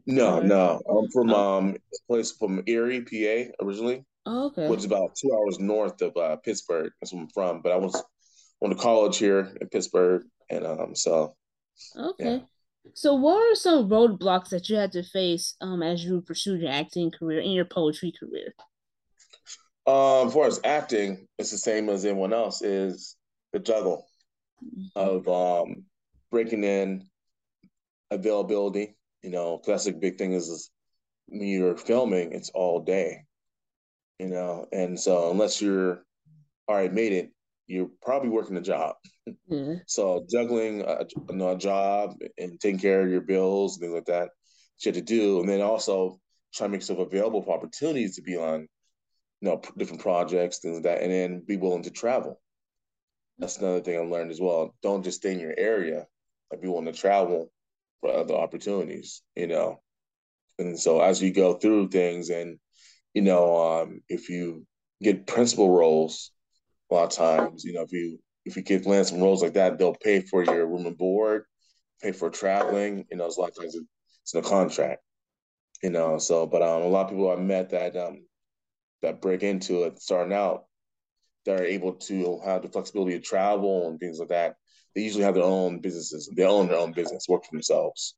No, 0.07 0.39
or... 0.39 0.45
no, 0.45 0.81
I'm 0.89 1.11
from 1.11 1.31
oh. 1.31 1.59
um 1.59 1.77
a 1.77 2.13
place 2.13 2.33
from 2.33 2.63
Erie, 2.67 3.03
PA, 3.03 3.53
originally. 3.65 4.05
Oh, 4.27 4.47
okay. 4.47 4.69
Which 4.69 4.81
is 4.81 4.85
about 4.85 5.15
two 5.15 5.33
hours 5.35 5.59
north 5.59 6.03
of 6.03 6.17
uh, 6.17 6.37
Pittsburgh. 6.37 6.93
That's 7.01 7.13
where 7.13 7.23
I'm 7.23 7.29
from. 7.31 7.63
But 7.63 7.73
I 7.73 7.77
was 7.77 8.03
went 8.61 8.77
to 8.77 8.83
college 8.83 9.17
here 9.19 9.57
in 9.61 9.69
Pittsburgh, 9.69 10.25
and 10.51 10.67
um, 10.67 10.95
so. 10.95 11.35
Okay. 11.97 12.25
Yeah. 12.25 12.39
So, 12.95 13.15
what 13.15 13.37
are 13.37 13.55
some 13.55 13.89
roadblocks 13.89 14.49
that 14.51 14.69
you 14.69 14.77
had 14.77 14.93
to 14.93 15.03
face 15.03 15.55
um 15.61 15.83
as 15.83 16.05
you 16.05 16.21
pursued 16.21 16.61
your 16.61 16.71
acting 16.71 17.11
career 17.11 17.41
and 17.41 17.53
your 17.53 17.65
poetry 17.65 18.13
career? 18.19 18.55
Um, 19.87 20.29
as 20.29 20.35
far 20.35 20.47
as 20.47 20.61
acting, 20.65 21.27
it's 21.39 21.51
the 21.51 21.59
same 21.59 21.89
as 21.89 22.05
anyone 22.05 22.33
else. 22.33 22.63
Is 22.63 23.17
the 23.53 23.59
juggle 23.59 24.07
of 24.95 25.29
um, 25.29 25.85
breaking 26.31 26.65
in 26.65 27.09
availability. 28.11 28.97
You 29.23 29.31
know, 29.31 29.59
classic 29.59 30.01
big 30.01 30.19
thing 30.19 30.33
is, 30.33 30.49
is 30.49 30.71
when 31.27 31.47
you're 31.47 31.77
filming, 31.77 32.33
it's 32.33 32.51
all 32.51 32.81
day. 32.81 33.25
You 34.19 34.29
know, 34.29 34.67
and 34.73 34.99
so 34.99 35.31
unless 35.31 35.61
you're 35.61 36.03
all 36.67 36.77
right, 36.77 36.93
made 36.93 37.13
it, 37.13 37.31
you're 37.67 37.91
probably 38.03 38.31
working 38.31 38.57
a 38.57 38.61
job. 38.61 38.97
Mm-hmm. 39.51 39.75
So 39.87 40.25
juggling 40.31 40.83
a, 40.83 41.05
you 41.31 41.37
know, 41.37 41.51
a, 41.51 41.59
job 41.59 42.17
and 42.37 42.59
taking 42.61 42.81
care 42.81 43.03
of 43.03 43.11
your 43.11 43.21
bills 43.21 43.77
and 43.77 43.83
things 43.83 43.95
like 43.95 44.07
that, 44.07 44.31
you 44.81 44.91
have 44.91 44.95
to 44.95 45.03
do, 45.03 45.41
and 45.41 45.49
then 45.49 45.61
also 45.61 46.19
try 46.55 46.67
to 46.67 46.71
make 46.71 46.81
yourself 46.81 46.99
available 47.01 47.43
for 47.43 47.57
opportunities 47.57 48.17
to 48.17 48.23
be 48.23 48.37
on, 48.37 48.61
you 49.41 49.49
know, 49.49 49.61
different 49.77 50.03
projects, 50.03 50.59
things 50.59 50.77
like 50.77 50.85
that, 50.85 51.03
and 51.03 51.13
then 51.13 51.43
be 51.47 51.57
willing 51.57 51.83
to 51.83 51.91
travel. 51.91 52.41
That's 53.39 53.59
another 53.59 53.81
thing 53.81 53.99
I 53.99 54.03
learned 54.03 54.31
as 54.31 54.41
well. 54.41 54.75
Don't 54.83 55.05
just 55.05 55.19
stay 55.19 55.33
in 55.33 55.41
your 55.41 55.55
area. 55.57 56.07
Like 56.51 56.63
be 56.63 56.69
want 56.69 56.87
to 56.87 56.93
travel 56.93 57.51
for 58.01 58.13
other 58.13 58.35
opportunities, 58.35 59.23
you 59.37 59.47
know. 59.47 59.81
And 60.59 60.79
so 60.79 61.01
as 61.01 61.23
you 61.23 61.33
go 61.33 61.55
through 61.55 61.89
things 61.89 62.31
and, 62.31 62.59
you 63.15 63.23
know, 63.23 63.83
um, 63.83 64.01
if 64.09 64.29
you 64.29 64.67
get 65.03 65.27
principal 65.27 65.71
roles, 65.71 66.33
a 66.91 66.95
lot 66.95 67.05
of 67.05 67.11
times, 67.11 67.65
you 67.65 67.73
know, 67.73 67.83
if 67.83 67.93
you 67.93 68.19
if 68.45 68.57
you 68.57 68.63
get 68.63 68.87
land 68.87 69.07
some 69.07 69.21
roles 69.21 69.43
like 69.43 69.55
that, 69.55 69.79
they'll 69.79 69.95
pay 69.95 70.21
for 70.21 70.43
your 70.43 70.67
room 70.67 70.87
and 70.87 70.97
board, 70.97 71.45
pay 72.03 72.13
for 72.13 72.31
traveling. 72.31 73.05
You 73.11 73.19
know, 73.19 73.27
it's 73.27 73.37
a 73.37 73.41
lot 73.41 73.51
of 73.51 73.57
times 73.57 73.77
it's 74.23 74.35
in 74.35 74.41
a 74.41 74.43
contract. 74.43 75.03
You 75.83 75.91
know, 75.91 76.19
so 76.19 76.47
but 76.47 76.63
um, 76.63 76.83
a 76.83 76.89
lot 76.89 77.05
of 77.05 77.11
people 77.11 77.31
I 77.31 77.37
met 77.37 77.71
that 77.71 77.95
um 77.97 78.27
that 79.03 79.21
break 79.21 79.43
into 79.43 79.85
it 79.85 80.01
starting 80.01 80.33
out, 80.33 80.65
that 81.45 81.61
are 81.61 81.65
able 81.65 81.95
to 81.95 82.41
have 82.45 82.63
the 82.63 82.69
flexibility 82.69 83.13
to 83.19 83.21
travel 83.25 83.89
and 83.89 84.01
things 84.01 84.19
like 84.19 84.31
that, 84.31 84.57
they 84.99 85.05
usually 85.05 85.23
have 85.23 85.35
their 85.35 85.45
own 85.45 85.79
businesses. 85.79 86.29
They 86.35 86.43
own 86.43 86.67
their 86.67 86.79
own 86.79 86.93
business, 86.93 87.29
work 87.29 87.45
for 87.45 87.53
themselves. 87.53 88.17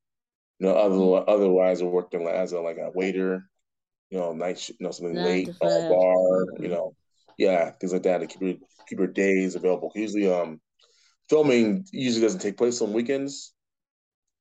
You 0.57 0.65
know, 0.65 0.73
other, 0.73 1.29
otherwise 1.29 1.77
they're 1.77 1.87
working 1.87 2.27
as 2.27 2.53
a 2.53 2.59
like 2.59 2.77
a 2.77 2.89
waiter, 2.89 3.47
you 4.09 4.17
know, 4.17 4.33
night, 4.33 4.67
you 4.67 4.75
know, 4.79 4.89
something 4.89 5.15
late, 5.15 5.47
a 5.47 5.53
bar, 5.89 6.45
you 6.59 6.69
know, 6.69 6.95
yeah, 7.37 7.69
things 7.69 7.93
like 7.93 8.01
that 8.03 8.17
to 8.17 8.25
keep 8.25 8.41
your 8.41 8.55
keep 8.89 8.97
your 8.97 9.07
days 9.07 9.53
available. 9.53 9.91
Usually, 9.93 10.31
um, 10.31 10.59
filming 11.29 11.85
usually 11.91 12.23
doesn't 12.23 12.39
take 12.39 12.57
place 12.57 12.81
on 12.81 12.93
weekends, 12.93 13.53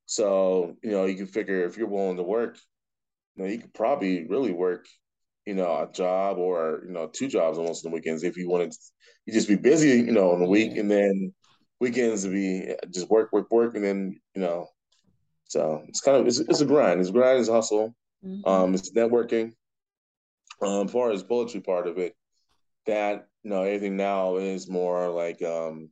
so 0.07 0.77
you 0.83 0.93
know 0.93 1.05
you 1.05 1.17
can 1.17 1.27
figure 1.27 1.67
if 1.67 1.77
you're 1.77 1.89
willing 1.89 2.17
to 2.17 2.23
work, 2.23 2.57
you 3.37 3.45
know, 3.45 3.51
you 3.51 3.59
could 3.59 3.75
probably 3.75 4.27
really 4.27 4.53
work 4.53 4.87
you 5.47 5.55
know, 5.55 5.89
a 5.89 5.91
job 5.91 6.37
or, 6.39 6.83
you 6.87 6.93
know, 6.93 7.09
two 7.11 7.27
jobs 7.27 7.59
almost 7.59 7.85
on 7.85 7.91
the 7.91 7.95
weekends 7.95 8.23
if 8.23 8.37
you 8.37 8.49
wanted 8.49 8.71
to 8.71 8.79
you 9.27 9.33
just 9.33 9.49
be 9.49 9.57
busy, 9.57 9.99
you 9.99 10.13
know, 10.13 10.33
on 10.33 10.39
the 10.39 10.47
week 10.47 10.77
and 10.77 10.91
then 10.91 11.33
weekends 11.81 12.25
to 12.25 12.31
be 12.31 12.75
just 12.93 13.11
work, 13.11 13.33
work, 13.33 13.51
work, 13.51 13.75
and 13.75 13.85
then, 13.85 14.21
you 14.35 14.43
know, 14.43 14.69
so 15.49 15.83
it's 15.89 16.01
kind 16.01 16.17
of 16.17 16.27
it's, 16.27 16.39
it's 16.39 16.61
a 16.61 16.67
grind. 16.67 17.01
It's 17.01 17.09
a 17.09 17.13
grind, 17.13 17.41
it's 17.41 17.49
a 17.49 17.53
hustle. 17.53 17.95
Mm-hmm. 18.25 18.49
Um, 18.49 18.75
it's 18.75 18.93
networking. 18.93 19.55
Um, 20.63 20.87
as 20.87 20.93
far 20.93 21.11
as 21.11 21.23
poetry 21.23 21.61
part 21.61 21.89
of 21.89 21.99
it, 21.99 22.15
that 22.87 23.27
you 23.43 23.51
know 23.51 23.63
everything 23.63 23.97
now 23.97 24.37
is 24.37 24.69
more 24.69 25.09
like 25.09 25.43
um 25.43 25.91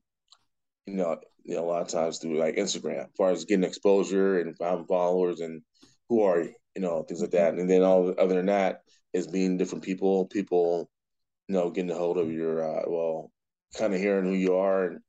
you 0.86 0.94
know 0.94 1.18
you 1.44 1.54
know 1.54 1.64
a 1.64 1.66
lot 1.70 1.82
of 1.82 1.88
times 1.88 2.18
through 2.18 2.38
like 2.38 2.56
Instagram 2.56 3.04
as 3.04 3.16
far 3.16 3.30
as 3.30 3.44
getting 3.44 3.64
exposure 3.64 4.40
and 4.40 4.54
having 4.60 4.86
followers 4.86 5.40
and 5.40 5.62
who 6.08 6.22
are 6.22 6.42
you 6.42 6.54
you 6.74 6.82
know 6.82 7.02
things 7.02 7.20
like 7.20 7.32
that 7.32 7.54
and 7.54 7.68
then 7.68 7.82
all 7.82 8.14
other 8.18 8.36
than 8.36 8.46
that 8.46 8.82
is 9.12 9.32
meeting 9.32 9.56
different 9.56 9.82
people 9.82 10.26
people 10.26 10.88
you 11.48 11.54
know 11.54 11.70
getting 11.70 11.90
a 11.90 11.94
hold 11.94 12.18
of 12.18 12.30
your 12.30 12.62
uh, 12.62 12.82
well 12.86 13.32
kind 13.76 13.92
of 13.92 14.00
hearing 14.00 14.24
who 14.24 14.32
you 14.32 14.54
are 14.54 14.84
and 14.84 15.00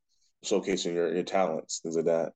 showcasing 0.45 0.93
your 0.93 1.13
your 1.13 1.23
talents 1.23 1.79
things 1.79 1.95
like 1.95 2.05
that 2.05 2.31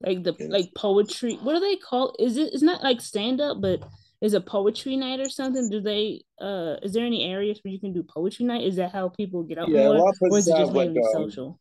like 0.00 0.22
the 0.22 0.34
and, 0.38 0.52
like 0.52 0.70
poetry 0.74 1.34
what 1.42 1.54
do 1.54 1.60
they 1.60 1.76
call 1.76 2.14
is 2.18 2.36
it 2.36 2.52
it's 2.52 2.62
not 2.62 2.82
like 2.82 3.00
stand 3.00 3.40
up 3.40 3.60
but 3.60 3.82
is 4.20 4.34
a 4.34 4.40
poetry 4.40 4.96
night 4.96 5.20
or 5.20 5.28
something? 5.28 5.70
Do 5.70 5.80
they 5.80 6.22
uh 6.40 6.76
is 6.82 6.92
there 6.92 7.06
any 7.06 7.24
areas 7.24 7.60
where 7.62 7.72
you 7.72 7.80
can 7.80 7.92
do 7.92 8.02
poetry 8.02 8.44
night? 8.44 8.64
Is 8.64 8.76
that 8.76 8.92
how 8.92 9.08
people 9.10 9.42
get 9.42 9.58
out 9.58 9.68
yeah, 9.68 9.84
more? 9.84 9.96
A 9.96 9.98
lot 9.98 10.08
of 10.08 10.28
places 10.28 10.32
or 10.32 10.38
is 10.38 10.48
it 10.48 10.62
just 10.62 10.72
like, 10.72 10.88
um, 10.88 10.96
social? 11.12 11.60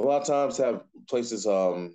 A 0.00 0.02
lot 0.02 0.22
of 0.22 0.26
times 0.26 0.58
have 0.58 0.82
places 1.08 1.46
um 1.46 1.94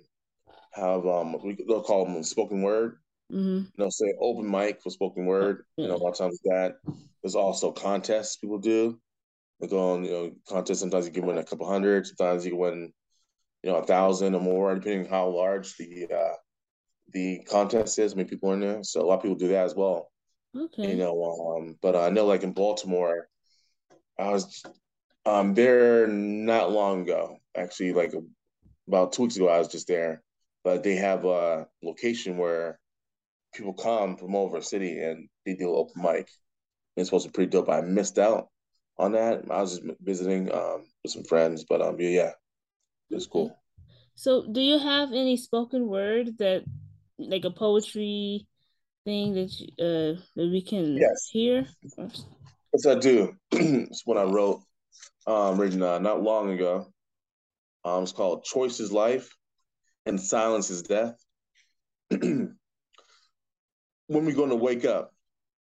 have 0.72 1.06
um 1.06 1.36
we 1.44 1.56
they'll 1.68 1.82
call 1.82 2.04
them 2.04 2.22
spoken 2.22 2.62
word. 2.62 2.96
Mm-hmm. 3.30 3.58
You 3.58 3.72
know, 3.76 3.90
say 3.90 4.12
open 4.20 4.50
mic 4.50 4.82
for 4.82 4.90
spoken 4.90 5.26
word. 5.26 5.64
Yeah. 5.76 5.84
You 5.84 5.88
know, 5.90 5.96
a 5.96 5.98
lot 5.98 6.12
of 6.12 6.18
times 6.18 6.40
that. 6.44 6.76
There's 7.22 7.34
also 7.34 7.70
contests 7.70 8.36
people 8.36 8.58
do. 8.58 8.98
They 9.60 9.66
go 9.66 9.92
on, 9.92 10.04
you 10.04 10.10
know, 10.10 10.32
contests. 10.48 10.80
Sometimes 10.80 11.06
you 11.06 11.12
can 11.12 11.26
win 11.26 11.36
a 11.36 11.44
couple 11.44 11.68
hundred. 11.68 12.06
Sometimes 12.06 12.46
you 12.46 12.52
can 12.52 12.60
win, 12.60 12.92
you 13.62 13.70
know, 13.70 13.76
a 13.76 13.86
thousand 13.86 14.34
or 14.34 14.40
more, 14.40 14.74
depending 14.74 15.06
how 15.06 15.28
large 15.28 15.76
the 15.76 16.08
uh, 16.12 16.34
the 17.12 17.40
contest 17.48 17.98
is. 17.98 18.12
I 18.12 18.16
mean, 18.16 18.28
people 18.28 18.50
are 18.50 18.54
in 18.54 18.60
there, 18.60 18.82
so 18.82 19.00
a 19.00 19.06
lot 19.06 19.16
of 19.16 19.22
people 19.22 19.36
do 19.36 19.48
that 19.48 19.64
as 19.64 19.74
well. 19.74 20.10
Okay. 20.56 20.90
You 20.90 20.96
know, 20.96 21.56
um, 21.56 21.76
but 21.80 21.94
I 21.94 22.10
know 22.10 22.26
like 22.26 22.42
in 22.42 22.52
Baltimore, 22.52 23.28
I 24.18 24.30
was 24.30 24.62
um 25.26 25.54
there 25.54 26.06
not 26.06 26.72
long 26.72 27.02
ago. 27.02 27.36
Actually, 27.56 27.92
like 27.92 28.12
about 28.88 29.12
two 29.12 29.22
weeks 29.22 29.36
ago, 29.36 29.48
I 29.48 29.58
was 29.58 29.68
just 29.68 29.88
there. 29.88 30.22
But 30.62 30.82
they 30.82 30.96
have 30.96 31.24
a 31.24 31.66
location 31.82 32.36
where 32.36 32.78
people 33.54 33.72
come 33.72 34.16
from 34.16 34.34
all 34.34 34.46
over 34.46 34.58
the 34.58 34.64
city 34.64 35.00
and 35.00 35.28
they 35.46 35.54
do 35.54 35.74
open 35.74 36.02
mic. 36.02 36.28
It's 36.96 37.08
supposed 37.08 37.24
to 37.24 37.30
be 37.30 37.34
pretty 37.34 37.50
dope. 37.50 37.68
I 37.68 37.80
missed 37.80 38.18
out 38.18 38.48
on 38.98 39.12
that. 39.12 39.44
I 39.50 39.60
was 39.60 39.78
just 39.78 39.98
visiting 40.00 40.52
um 40.52 40.84
with 41.02 41.12
some 41.12 41.24
friends, 41.24 41.64
but 41.68 41.80
um 41.80 41.96
yeah, 41.98 42.32
it's 43.10 43.26
cool. 43.26 43.56
So, 44.14 44.46
do 44.50 44.60
you 44.60 44.78
have 44.78 45.12
any 45.12 45.36
spoken 45.36 45.86
word 45.86 46.38
that 46.38 46.64
like 47.18 47.44
a 47.44 47.50
poetry 47.50 48.46
thing 49.04 49.34
that 49.34 49.58
you, 49.58 49.66
uh 49.78 50.20
that 50.36 50.50
we 50.50 50.62
can 50.62 50.96
yes. 50.96 51.28
hear? 51.30 51.66
Yes, 51.82 52.86
I 52.86 52.94
do. 52.94 53.34
it's 53.52 54.02
what 54.04 54.18
I 54.18 54.24
wrote, 54.24 54.62
um, 55.26 55.60
uh, 55.60 55.98
not 55.98 56.22
long 56.22 56.50
ago. 56.50 56.86
Um, 57.84 58.02
it's 58.02 58.12
called 58.12 58.44
"Choice 58.44 58.80
is 58.80 58.92
Life, 58.92 59.34
and 60.06 60.20
Silence 60.20 60.70
is 60.70 60.82
Death." 60.82 61.16
when 62.10 62.56
we're 64.08 64.34
going 64.34 64.50
to 64.50 64.56
wake 64.56 64.84
up? 64.84 65.12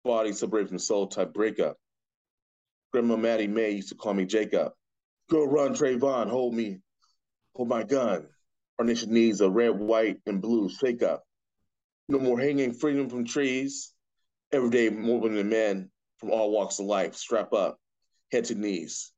Body 0.04 0.34
separate 0.34 0.70
from 0.70 0.78
soul 0.78 1.08
type 1.08 1.34
breakup. 1.34 1.78
Grandma 2.94 3.18
Maddie 3.18 3.48
May 3.48 3.72
used 3.72 3.90
to 3.90 3.96
call 3.96 4.14
me 4.14 4.26
Jacob. 4.26 4.72
Go 5.32 5.44
run, 5.44 5.74
Trayvon, 5.74 6.30
hold 6.30 6.54
me, 6.54 6.80
hold 7.56 7.70
my 7.70 7.84
gun. 7.84 8.28
Our 8.78 8.86
nation 8.86 9.14
needs 9.14 9.42
a 9.42 9.50
red, 9.50 9.80
white, 9.80 10.18
and 10.26 10.42
blue 10.42 10.70
shake 10.70 11.02
up. 11.02 11.24
No 12.10 12.20
more 12.20 12.40
hanging 12.40 12.74
freedom 12.74 13.10
from 13.10 13.26
trees. 13.26 13.94
Every 14.52 14.70
day, 14.70 14.90
more 14.90 15.20
women 15.20 15.40
and 15.40 15.50
men 15.50 15.90
from 16.18 16.32
all 16.32 16.52
walks 16.52 16.80
of 16.80 16.86
life 16.86 17.16
strap 17.16 17.54
up, 17.54 17.80
head 18.32 18.46
to 18.46 18.56
knees. 18.56 19.12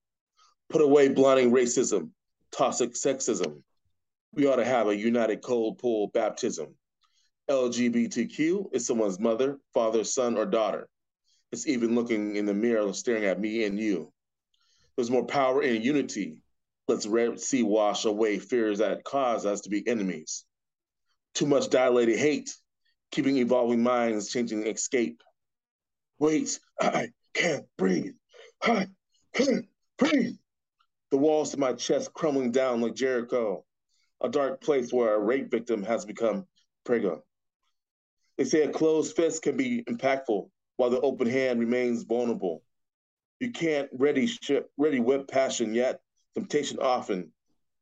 Put 0.69 0.81
away 0.81 1.09
blinding 1.09 1.51
racism, 1.51 2.11
toxic 2.51 2.93
sexism. 2.93 3.61
We 4.33 4.47
ought 4.47 4.57
to 4.57 4.65
have 4.65 4.87
a 4.87 4.95
united 4.95 5.41
cold 5.41 5.79
pool 5.79 6.09
baptism. 6.13 6.75
LGBTQ 7.49 8.73
is 8.73 8.85
someone's 8.85 9.19
mother, 9.19 9.57
father, 9.73 10.03
son, 10.03 10.37
or 10.37 10.45
daughter. 10.45 10.87
It's 11.51 11.67
even 11.67 11.95
looking 11.95 12.35
in 12.35 12.45
the 12.45 12.53
mirror, 12.53 12.91
staring 12.93 13.25
at 13.25 13.39
me 13.39 13.63
and 13.63 13.79
you. 13.79 14.11
There's 14.95 15.11
more 15.11 15.25
power 15.25 15.63
in 15.63 15.81
unity. 15.81 16.41
Let's 16.87 17.05
Red 17.05 17.39
Sea 17.39 17.63
wash 17.63 18.05
away 18.05 18.39
fears 18.39 18.79
that 18.79 19.03
cause 19.03 19.45
us 19.45 19.61
to 19.61 19.69
be 19.69 19.87
enemies. 19.87 20.45
Too 21.33 21.45
much 21.45 21.69
dilated 21.69 22.17
hate 22.17 22.49
keeping 23.11 23.37
evolving 23.37 23.83
minds, 23.83 24.29
changing 24.29 24.65
escape. 24.67 25.21
Wait, 26.19 26.59
I 26.79 27.09
can't 27.33 27.65
breathe. 27.77 28.15
I 28.61 28.87
can't 29.33 29.65
breathe. 29.97 30.35
The 31.11 31.17
walls 31.17 31.51
to 31.51 31.57
my 31.57 31.73
chest 31.73 32.13
crumbling 32.13 32.51
down 32.51 32.81
like 32.81 32.95
Jericho, 32.95 33.65
a 34.21 34.29
dark 34.29 34.61
place 34.61 34.91
where 34.91 35.15
a 35.15 35.19
rape 35.19 35.49
victim 35.49 35.83
has 35.83 36.05
become 36.05 36.45
prego. 36.83 37.23
They 38.37 38.43
say 38.43 38.63
a 38.63 38.71
closed 38.71 39.15
fist 39.15 39.41
can 39.41 39.57
be 39.57 39.83
impactful 39.83 40.49
while 40.75 40.89
the 40.89 41.01
open 41.01 41.27
hand 41.27 41.59
remains 41.59 42.03
vulnerable. 42.03 42.61
You 43.39 43.51
can't 43.51 43.89
ready 43.93 44.27
ship, 44.27 44.69
ready 44.77 44.99
whip 44.99 45.27
passion 45.27 45.73
yet. 45.73 46.01
Temptation 46.37 46.77
often 46.79 47.31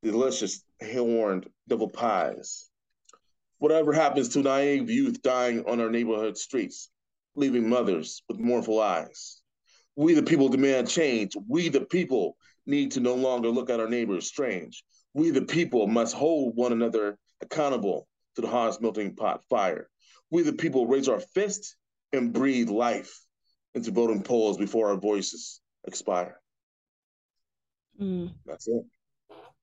delicious, 0.02 0.64
horned 0.82 1.50
devil 1.68 1.90
pies. 1.90 2.70
Whatever 3.58 3.92
happens 3.92 4.30
to 4.30 4.42
naive 4.42 4.90
youth 4.90 5.22
dying 5.22 5.66
on 5.66 5.82
our 5.82 5.90
neighborhood 5.90 6.38
streets, 6.38 6.90
leaving 7.36 7.68
mothers 7.68 8.24
with 8.30 8.40
mournful 8.40 8.80
eyes? 8.80 9.42
We, 9.98 10.14
the 10.14 10.24
people, 10.24 10.48
demand 10.48 10.88
change. 10.88 11.36
We, 11.50 11.68
the 11.68 11.82
people, 11.82 12.38
need 12.66 12.92
to 12.92 13.02
no 13.02 13.16
longer 13.16 13.50
look 13.50 13.70
at 13.70 13.82
our 13.82 13.90
neighbors 13.90 14.26
strange. 14.26 14.86
We, 15.14 15.32
the 15.32 15.42
people, 15.42 15.86
must 15.88 16.16
hold 16.16 16.56
one 16.56 16.72
another 16.72 17.18
accountable 17.42 18.08
to 18.36 18.42
the 18.42 18.48
hottest 18.48 18.82
melting 18.82 19.18
pot 19.18 19.44
fire. 19.50 19.90
We, 20.32 20.44
the 20.44 20.54
people, 20.54 20.88
raise 20.88 21.10
our 21.10 21.20
fist 21.20 21.76
and 22.14 22.32
breathe 22.32 22.70
life 22.70 23.20
into 23.74 23.92
voting 23.92 24.24
polls 24.24 24.58
before 24.58 24.92
our 24.92 24.98
voices 24.98 25.60
expire. 25.86 26.40
Mm. 28.00 28.34
That's 28.46 28.68
it. 28.68 28.86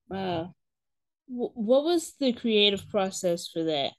Wow 0.08 0.54
what 1.32 1.84
was 1.84 2.14
the 2.18 2.32
creative 2.32 2.88
process 2.90 3.48
for 3.48 3.64
that? 3.64 3.92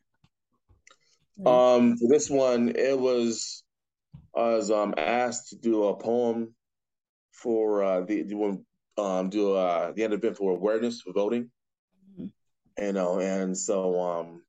Um, 1.45 1.97
for 1.97 2.07
this 2.07 2.29
one, 2.29 2.69
it 2.75 2.97
was 2.97 3.63
I 4.35 4.49
was 4.49 4.69
um 4.69 4.93
asked 4.97 5.49
to 5.49 5.55
do 5.55 5.85
a 5.85 5.97
poem 5.97 6.53
for 7.31 7.83
uh 7.83 8.01
the 8.01 8.23
do 8.23 8.63
um 8.97 9.29
do 9.29 9.53
uh 9.53 9.91
the 9.93 10.03
end 10.03 10.13
event 10.13 10.37
for 10.37 10.51
awareness 10.51 11.01
for 11.01 11.11
voting. 11.11 11.49
Mm-hmm. 12.19 12.85
You 12.85 12.93
know, 12.93 13.19
and 13.19 13.57
so 13.57 13.99
um 13.99 14.43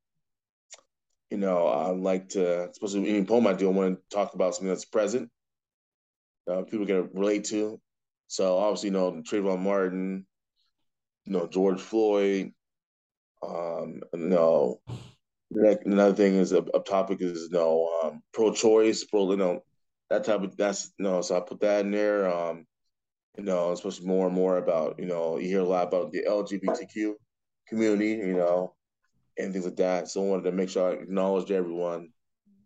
you 1.30 1.38
know, 1.38 1.66
I 1.66 1.88
like 1.90 2.28
to 2.30 2.68
especially 2.68 3.08
any 3.08 3.24
poem 3.24 3.46
I 3.46 3.54
do, 3.54 3.68
I 3.68 3.72
want 3.72 3.98
to 3.98 4.16
talk 4.16 4.34
about 4.34 4.54
something 4.54 4.68
that's 4.68 4.84
present. 4.84 5.30
Uh, 6.48 6.62
people 6.62 6.84
can 6.84 7.08
relate 7.14 7.44
to. 7.44 7.80
So 8.34 8.58
obviously, 8.58 8.88
you 8.88 8.94
know, 8.94 9.12
Trayvon 9.22 9.60
Martin, 9.60 10.26
you 11.24 11.32
know, 11.32 11.46
George 11.46 11.80
Floyd, 11.80 12.52
um, 13.46 14.02
no. 14.12 14.80
Another 15.52 16.14
thing 16.14 16.34
is 16.34 16.50
a, 16.50 16.64
a 16.74 16.80
topic 16.80 17.20
is 17.20 17.42
you 17.42 17.48
no 17.52 17.60
know, 17.60 18.08
um, 18.08 18.22
pro-choice, 18.32 19.04
pro 19.04 19.30
you 19.30 19.36
know 19.36 19.62
that 20.10 20.24
type 20.24 20.42
of 20.42 20.56
that's 20.56 20.92
you 20.98 21.04
no. 21.04 21.12
Know, 21.12 21.22
so 21.22 21.36
I 21.36 21.40
put 21.40 21.60
that 21.60 21.84
in 21.84 21.92
there. 21.92 22.28
Um, 22.28 22.66
you 23.38 23.44
know, 23.44 23.70
especially 23.70 24.08
more 24.08 24.26
and 24.26 24.34
more 24.34 24.56
about 24.56 24.98
you 24.98 25.06
know 25.06 25.38
you 25.38 25.46
hear 25.46 25.60
a 25.60 25.64
lot 25.64 25.86
about 25.86 26.10
the 26.10 26.24
LGBTQ 26.28 27.14
community, 27.68 28.14
you 28.26 28.34
know, 28.36 28.74
and 29.38 29.52
things 29.52 29.64
like 29.64 29.76
that. 29.76 30.08
So 30.08 30.24
I 30.24 30.28
wanted 30.28 30.50
to 30.50 30.52
make 30.52 30.70
sure 30.70 30.90
I 30.90 30.94
acknowledged 30.94 31.52
everyone, 31.52 32.08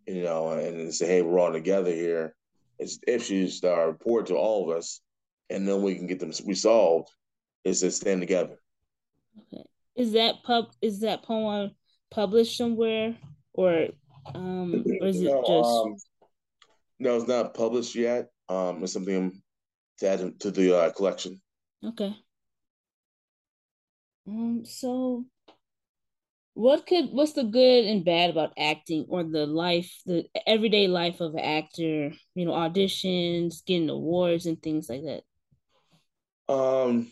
you 0.07 0.23
know, 0.23 0.49
and 0.49 0.95
say, 0.95 1.07
hey, 1.09 1.21
we're 1.21 1.39
all 1.39 1.53
together 1.53 1.93
here. 1.93 2.35
It's 2.79 2.99
issues 3.07 3.61
that 3.61 3.73
are 3.75 3.91
important 3.91 4.29
to 4.29 4.37
all 4.37 4.71
of 4.71 4.79
us, 4.79 5.03
and 5.50 5.67
then 5.67 5.83
we 5.83 5.95
can 5.95 6.07
get 6.07 6.21
them 6.21 6.33
resolved. 6.47 7.11
Is 7.64 7.81
to 7.81 7.90
stand 7.90 8.21
together. 8.21 8.57
Okay. 9.52 9.64
Is 9.97 10.12
that 10.12 10.43
pub? 10.45 10.67
Is 10.81 11.00
that 11.00 11.23
poem 11.23 11.73
published 12.11 12.57
somewhere, 12.57 13.17
or 13.52 13.88
um, 14.35 14.85
or 15.00 15.09
is 15.09 15.21
it 15.21 15.26
just? 15.47 15.50
Um, 15.50 15.97
no, 16.99 17.17
it's 17.17 17.28
not 17.28 17.55
published 17.55 17.95
yet. 17.95 18.31
Um, 18.49 18.83
it's 18.83 18.93
something 18.93 19.43
to 19.99 20.09
add 20.09 20.40
to 20.40 20.50
the 20.50 20.76
uh, 20.76 20.90
collection. 20.93 21.40
Okay. 21.85 22.17
Um. 24.26 24.62
So, 24.64 25.26
what 26.55 26.87
could 26.87 27.07
what's 27.11 27.33
the 27.33 27.45
good 27.45 27.85
and 27.85 28.05
bad 28.05 28.31
about 28.31 28.52
acting, 28.57 29.07
or 29.09 29.25
the 29.25 29.47
life, 29.47 29.93
the 30.07 30.25
everyday 30.47 30.87
life 30.87 31.21
of 31.21 31.35
an 31.35 31.40
actor? 31.40 32.12
You 32.35 32.45
know, 32.47 32.52
auditions, 32.52 33.64
getting 33.67 33.90
awards, 33.90 34.47
and 34.47 34.62
things 34.62 34.88
like 34.88 35.02
that. 35.02 35.23
Um 36.49 37.09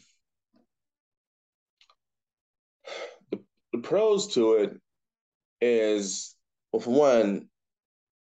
the 3.30 3.78
pros 3.82 4.34
to 4.34 4.54
it 4.54 4.80
is 5.60 6.34
well, 6.72 6.80
for 6.80 6.90
one, 6.90 7.48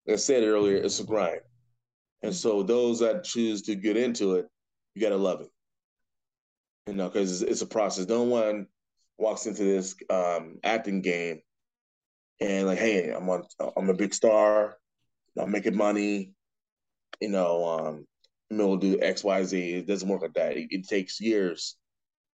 I 0.09 0.17
said 0.17 0.43
earlier, 0.45 0.77
it's 0.77 1.01
a 1.01 1.05
grind. 1.05 1.41
And 2.23 2.35
so 2.35 2.63
those 2.63 3.01
that 3.01 3.25
choose 3.25 3.63
to 3.63 3.75
get 3.75 3.97
into 3.97 4.35
it, 4.35 4.47
you 4.95 5.03
gotta 5.03 5.17
love 5.17 5.41
it. 5.41 5.49
You 6.87 6.95
know, 6.95 7.09
because 7.09 7.43
it's, 7.43 7.51
it's, 7.51 7.63
a 7.63 7.67
process. 7.67 8.09
No 8.09 8.23
one 8.23 8.67
walks 9.19 9.47
into 9.47 9.63
this 9.63 9.95
um, 10.11 10.59
acting 10.65 11.01
game 11.01 11.41
and 12.41 12.67
like, 12.67 12.79
hey, 12.79 13.11
I'm 13.11 13.29
on, 13.29 13.45
I'm 13.77 13.89
a 13.89 13.95
big 13.95 14.13
star, 14.13 14.77
I'm 15.39 15.51
making 15.51 15.77
money. 15.77 16.33
You 17.21 17.29
know, 17.29 17.65
um, 17.65 18.07
we'll 18.59 18.77
do 18.77 18.99
X, 19.01 19.25
Y, 19.25 19.45
Z. 19.45 19.73
It 19.73 19.87
doesn't 19.87 20.09
work 20.09 20.23
like 20.23 20.35
that. 20.35 20.57
It, 20.57 20.69
it 20.71 20.89
takes 20.89 21.21
years, 21.21 21.77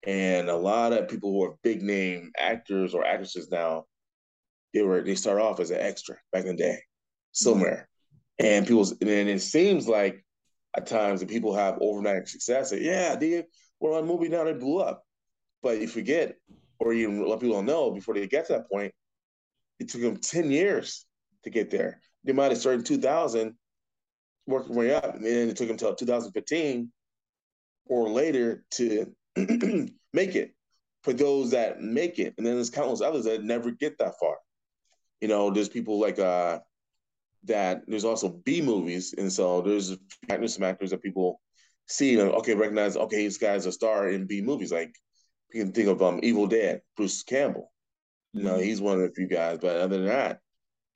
and 0.05 0.49
a 0.49 0.57
lot 0.57 0.93
of 0.93 1.09
people 1.09 1.31
who 1.33 1.45
are 1.45 1.59
big 1.63 1.83
name 1.83 2.33
actors 2.39 2.95
or 2.95 3.05
actresses 3.05 3.51
now, 3.51 3.85
they 4.73 4.83
were 4.83 5.03
they 5.03 5.15
start 5.15 5.41
off 5.41 5.61
as 5.61 5.71
an 5.71 5.81
extra 5.81 6.17
back 6.33 6.45
in 6.45 6.57
the 6.57 6.63
day, 6.63 6.79
somewhere, 7.33 7.89
mm-hmm. 8.41 8.47
and 8.47 8.67
people 8.67 8.87
and 9.01 9.29
it 9.29 9.43
seems 9.43 9.89
like 9.89 10.25
at 10.77 10.87
times 10.87 11.21
that 11.21 11.29
people 11.29 11.55
have 11.55 11.79
overnight 11.81 12.29
success. 12.29 12.73
Yeah, 12.77 13.17
they 13.17 13.45
were 13.81 13.93
on 13.93 14.05
a 14.05 14.07
movie 14.07 14.29
now, 14.29 14.45
they 14.45 14.53
blew 14.53 14.79
up, 14.79 15.05
but 15.63 15.81
you 15.81 15.89
forget, 15.89 16.37
or 16.79 16.95
lot 16.95 17.35
of 17.35 17.41
people 17.41 17.57
don't 17.57 17.67
know 17.67 17.91
before 17.91 18.15
they 18.15 18.27
get 18.27 18.47
to 18.47 18.55
that 18.55 18.71
point, 18.71 18.93
it 19.79 19.89
took 19.89 20.03
them 20.03 20.17
ten 20.17 20.51
years 20.51 21.05
to 21.45 21.51
get 21.51 21.71
there. 21.71 22.01
They 22.25 22.33
might 22.33 22.51
have 22.51 22.59
started 22.59 22.81
in 22.81 22.85
2000 22.85 23.55
working 24.47 24.75
way 24.75 24.95
up. 24.95 25.15
And 25.15 25.25
then 25.25 25.49
it 25.49 25.57
took 25.57 25.67
him 25.67 25.73
until 25.73 25.95
2015 25.95 26.91
or 27.87 28.09
later 28.09 28.65
to 28.73 29.13
make 30.13 30.35
it. 30.35 30.53
For 31.03 31.13
those 31.13 31.53
that 31.53 31.81
make 31.81 32.19
it, 32.19 32.35
and 32.37 32.45
then 32.45 32.57
there's 32.57 32.69
countless 32.69 33.01
others 33.01 33.27
that 33.27 33.45
never 33.45 33.71
get 33.71 33.97
that 33.99 34.15
far. 34.19 34.39
You 35.21 35.29
know, 35.29 35.51
there's 35.51 35.69
people 35.69 36.01
like 36.01 36.19
uh 36.19 36.59
that. 37.45 37.83
There's 37.87 38.05
also 38.05 38.29
B 38.45 38.61
movies, 38.61 39.15
and 39.17 39.33
so 39.33 39.61
there's 39.61 39.97
actors, 40.29 40.55
some 40.55 40.65
actors 40.65 40.91
that 40.91 41.03
people 41.03 41.41
see 41.87 42.19
and 42.19 42.33
okay, 42.33 42.55
recognize. 42.55 42.97
Okay, 42.97 43.25
this 43.25 43.39
guy's 43.39 43.67
a 43.67 43.73
star 43.73 44.09
in 44.09 44.27
B 44.27 44.43
movies. 44.43 44.73
Like 44.73 44.97
you 45.53 45.63
can 45.63 45.73
think 45.73 45.87
of 45.87 46.03
um 46.03 46.19
Evil 46.25 46.49
Dead, 46.49 46.83
Bruce 46.97 47.23
Campbell. 47.23 47.73
You 48.33 48.43
know, 48.43 48.55
mm-hmm. 48.55 48.65
he's 48.65 48.81
one 48.81 48.97
of 48.97 49.03
the 49.03 49.15
few 49.15 49.29
guys. 49.29 49.59
But 49.61 49.77
other 49.77 49.99
than 49.99 50.07
that, 50.07 50.41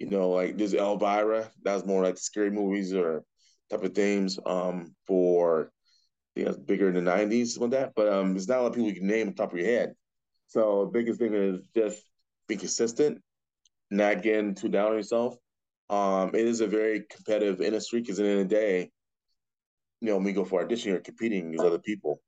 you 0.01 0.11
know, 0.11 0.31
like 0.31 0.57
there's 0.57 0.75
Elvira. 0.75 1.51
That 1.63 1.75
was 1.75 1.87
more 1.87 2.03
like 2.03 2.19
scary 2.19 2.51
movies 2.51 2.93
or 2.93 3.23
type 3.71 3.83
of 3.83 3.95
themes 3.95 4.39
um, 4.47 4.95
for 5.07 5.71
you 6.35 6.45
know 6.45 6.53
bigger 6.53 6.89
in 6.89 6.95
the 6.95 7.11
'90s 7.11 7.59
with 7.59 7.71
that. 7.73 7.93
But 7.95 8.13
um, 8.13 8.37
it's 8.37 8.49
not 8.49 8.59
a 8.59 8.63
lot 8.63 8.69
of 8.69 8.75
people 8.75 8.89
you 8.89 8.97
can 8.97 9.07
name 9.07 9.29
on 9.29 9.35
top 9.35 9.53
of 9.53 9.59
your 9.59 9.69
head. 9.69 9.95
So 10.49 10.85
the 10.85 10.91
biggest 10.91 11.21
thing 11.21 11.35
is 11.35 11.61
just 11.75 12.03
be 12.49 12.57
consistent, 12.57 13.21
not 13.91 14.23
getting 14.23 14.55
too 14.55 14.69
down 14.69 14.91
on 14.91 14.97
yourself. 14.97 15.37
Um, 15.89 16.31
it 16.35 16.47
is 16.47 16.61
a 16.61 16.67
very 16.67 17.05
competitive 17.11 17.61
industry 17.61 18.01
because 18.01 18.19
at 18.19 18.25
the 18.25 18.29
end 18.31 18.41
of 18.41 18.49
the 18.49 18.55
day, 18.55 18.91
you 20.01 20.09
know, 20.09 20.17
when 20.17 20.25
we 20.25 20.33
go 20.33 20.45
for 20.45 20.63
audition, 20.63 20.91
you're 20.91 21.01
competing 21.01 21.51
with 21.51 21.61
other 21.61 21.79
people 21.79 22.21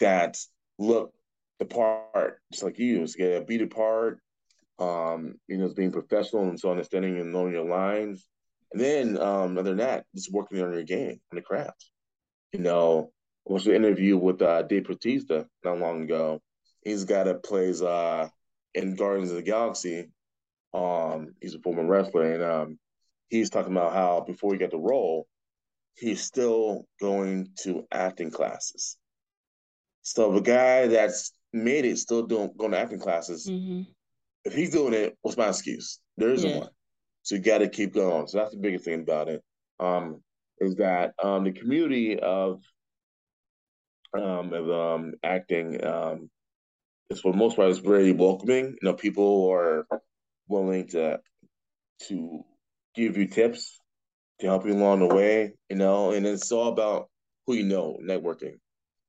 that 0.00 0.38
look 0.78 1.12
the 1.58 1.66
part 1.66 2.40
just 2.50 2.62
like 2.62 2.78
you. 2.78 3.06
So 3.06 3.18
get 3.18 3.42
a 3.42 3.44
beat 3.44 3.62
apart. 3.62 4.20
Um, 4.78 5.34
you 5.46 5.58
know, 5.58 5.66
it's 5.66 5.74
being 5.74 5.92
professional 5.92 6.48
and 6.48 6.58
so 6.58 6.70
understanding 6.70 7.18
and 7.18 7.32
knowing 7.32 7.52
your 7.52 7.68
lines 7.68 8.26
and 8.72 8.80
then, 8.80 9.18
um, 9.18 9.58
other 9.58 9.70
than 9.70 9.78
that, 9.78 10.04
just 10.14 10.32
working 10.32 10.60
on 10.62 10.72
your 10.72 10.84
game, 10.84 11.20
on 11.32 11.36
the 11.36 11.42
craft. 11.42 11.90
You 12.52 12.60
know, 12.60 13.12
I 13.48 13.52
was 13.52 13.66
an 13.66 13.74
interview 13.74 14.16
with 14.16 14.42
uh, 14.42 14.62
Dave 14.62 14.84
Bautista 14.84 15.46
not 15.64 15.78
long 15.78 16.02
ago. 16.02 16.40
He's 16.82 17.04
got 17.04 17.28
a 17.28 17.34
plays 17.34 17.82
uh, 17.82 18.28
in 18.74 18.96
Guardians 18.96 19.30
of 19.30 19.36
the 19.36 19.42
Galaxy. 19.42 20.08
Um, 20.72 21.34
he's 21.40 21.54
a 21.54 21.60
former 21.60 21.84
wrestler, 21.84 22.32
and 22.32 22.42
um, 22.42 22.78
he's 23.28 23.50
talking 23.50 23.72
about 23.72 23.92
how 23.92 24.20
before 24.26 24.52
he 24.52 24.58
got 24.58 24.70
the 24.70 24.78
role, 24.78 25.26
he's 25.94 26.22
still 26.22 26.86
going 27.00 27.48
to 27.62 27.86
acting 27.92 28.30
classes. 28.30 28.96
So 30.02 30.32
the 30.32 30.40
guy 30.40 30.86
that's 30.86 31.32
made 31.52 31.84
it 31.84 31.98
still 31.98 32.22
doing 32.26 32.52
going 32.56 32.72
to 32.72 32.78
acting 32.78 33.00
classes. 33.00 33.48
Mm-hmm. 33.48 33.82
If 34.44 34.54
he's 34.54 34.70
doing 34.70 34.94
it, 34.94 35.18
what's 35.22 35.36
my 35.36 35.48
excuse? 35.48 35.98
There 36.16 36.30
isn't 36.30 36.48
yeah. 36.48 36.58
one. 36.58 36.68
So 37.22 37.34
you 37.34 37.40
got 37.40 37.58
to 37.58 37.68
keep 37.68 37.94
going. 37.94 38.26
So 38.26 38.38
that's 38.38 38.52
the 38.52 38.60
biggest 38.60 38.84
thing 38.84 39.02
about 39.02 39.28
it. 39.28 39.42
Um, 39.78 40.22
is 40.58 40.76
that 40.76 41.14
um, 41.22 41.44
the 41.44 41.52
community 41.52 42.18
of 42.18 42.60
um, 44.14 44.52
of 44.52 44.70
um, 44.70 45.14
acting 45.22 45.84
um, 45.84 46.30
is 47.10 47.20
for 47.20 47.32
the 47.32 47.38
most 47.38 47.56
part 47.56 47.70
is 47.70 47.78
very 47.78 48.12
welcoming. 48.12 48.66
You 48.66 48.78
know, 48.82 48.94
people 48.94 49.50
are 49.50 49.86
willing 50.48 50.88
to 50.88 51.20
to 52.08 52.44
give 52.94 53.16
you 53.16 53.26
tips 53.28 53.78
to 54.40 54.46
help 54.46 54.66
you 54.66 54.72
along 54.72 55.00
the 55.00 55.14
way. 55.14 55.52
You 55.68 55.76
know, 55.76 56.12
and 56.12 56.26
it's 56.26 56.52
all 56.52 56.68
about 56.68 57.08
who 57.46 57.54
you 57.54 57.64
know, 57.64 57.98
networking. 58.02 58.54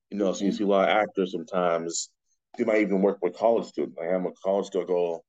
You 0.10 0.17
know, 0.17 0.34
so 0.34 0.45
you 0.45 0.52
see 0.52 0.63
a 0.63 0.67
lot 0.67 0.89
of 0.89 0.95
actors 0.95 1.32
sometimes. 1.32 2.10
They 2.58 2.65
might 2.65 2.82
even 2.82 3.02
work 3.02 3.19
with 3.21 3.38
college 3.38 3.67
students. 3.67 3.97
Like 3.97 4.10
I'm 4.13 4.26
a 4.26 4.32
college 4.43 4.67
student, 4.67 4.89
go 4.89 5.24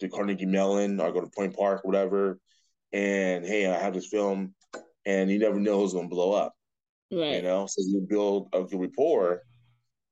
to 0.00 0.08
Carnegie 0.08 0.46
Mellon 0.46 1.00
or 1.00 1.12
go 1.12 1.20
to 1.20 1.30
Point 1.34 1.56
Park, 1.56 1.84
whatever. 1.84 2.38
And 2.92 3.44
hey, 3.44 3.66
I 3.66 3.78
have 3.78 3.94
this 3.94 4.08
film, 4.08 4.54
and 5.04 5.30
you 5.30 5.38
never 5.38 5.60
know 5.60 5.80
who's 5.80 5.92
gonna 5.92 6.08
blow 6.08 6.32
up. 6.32 6.54
Right. 7.10 7.36
You 7.36 7.42
know, 7.42 7.66
so 7.66 7.82
you 7.84 8.06
build 8.08 8.48
a 8.52 8.62
good 8.62 8.80
rapport. 8.80 9.42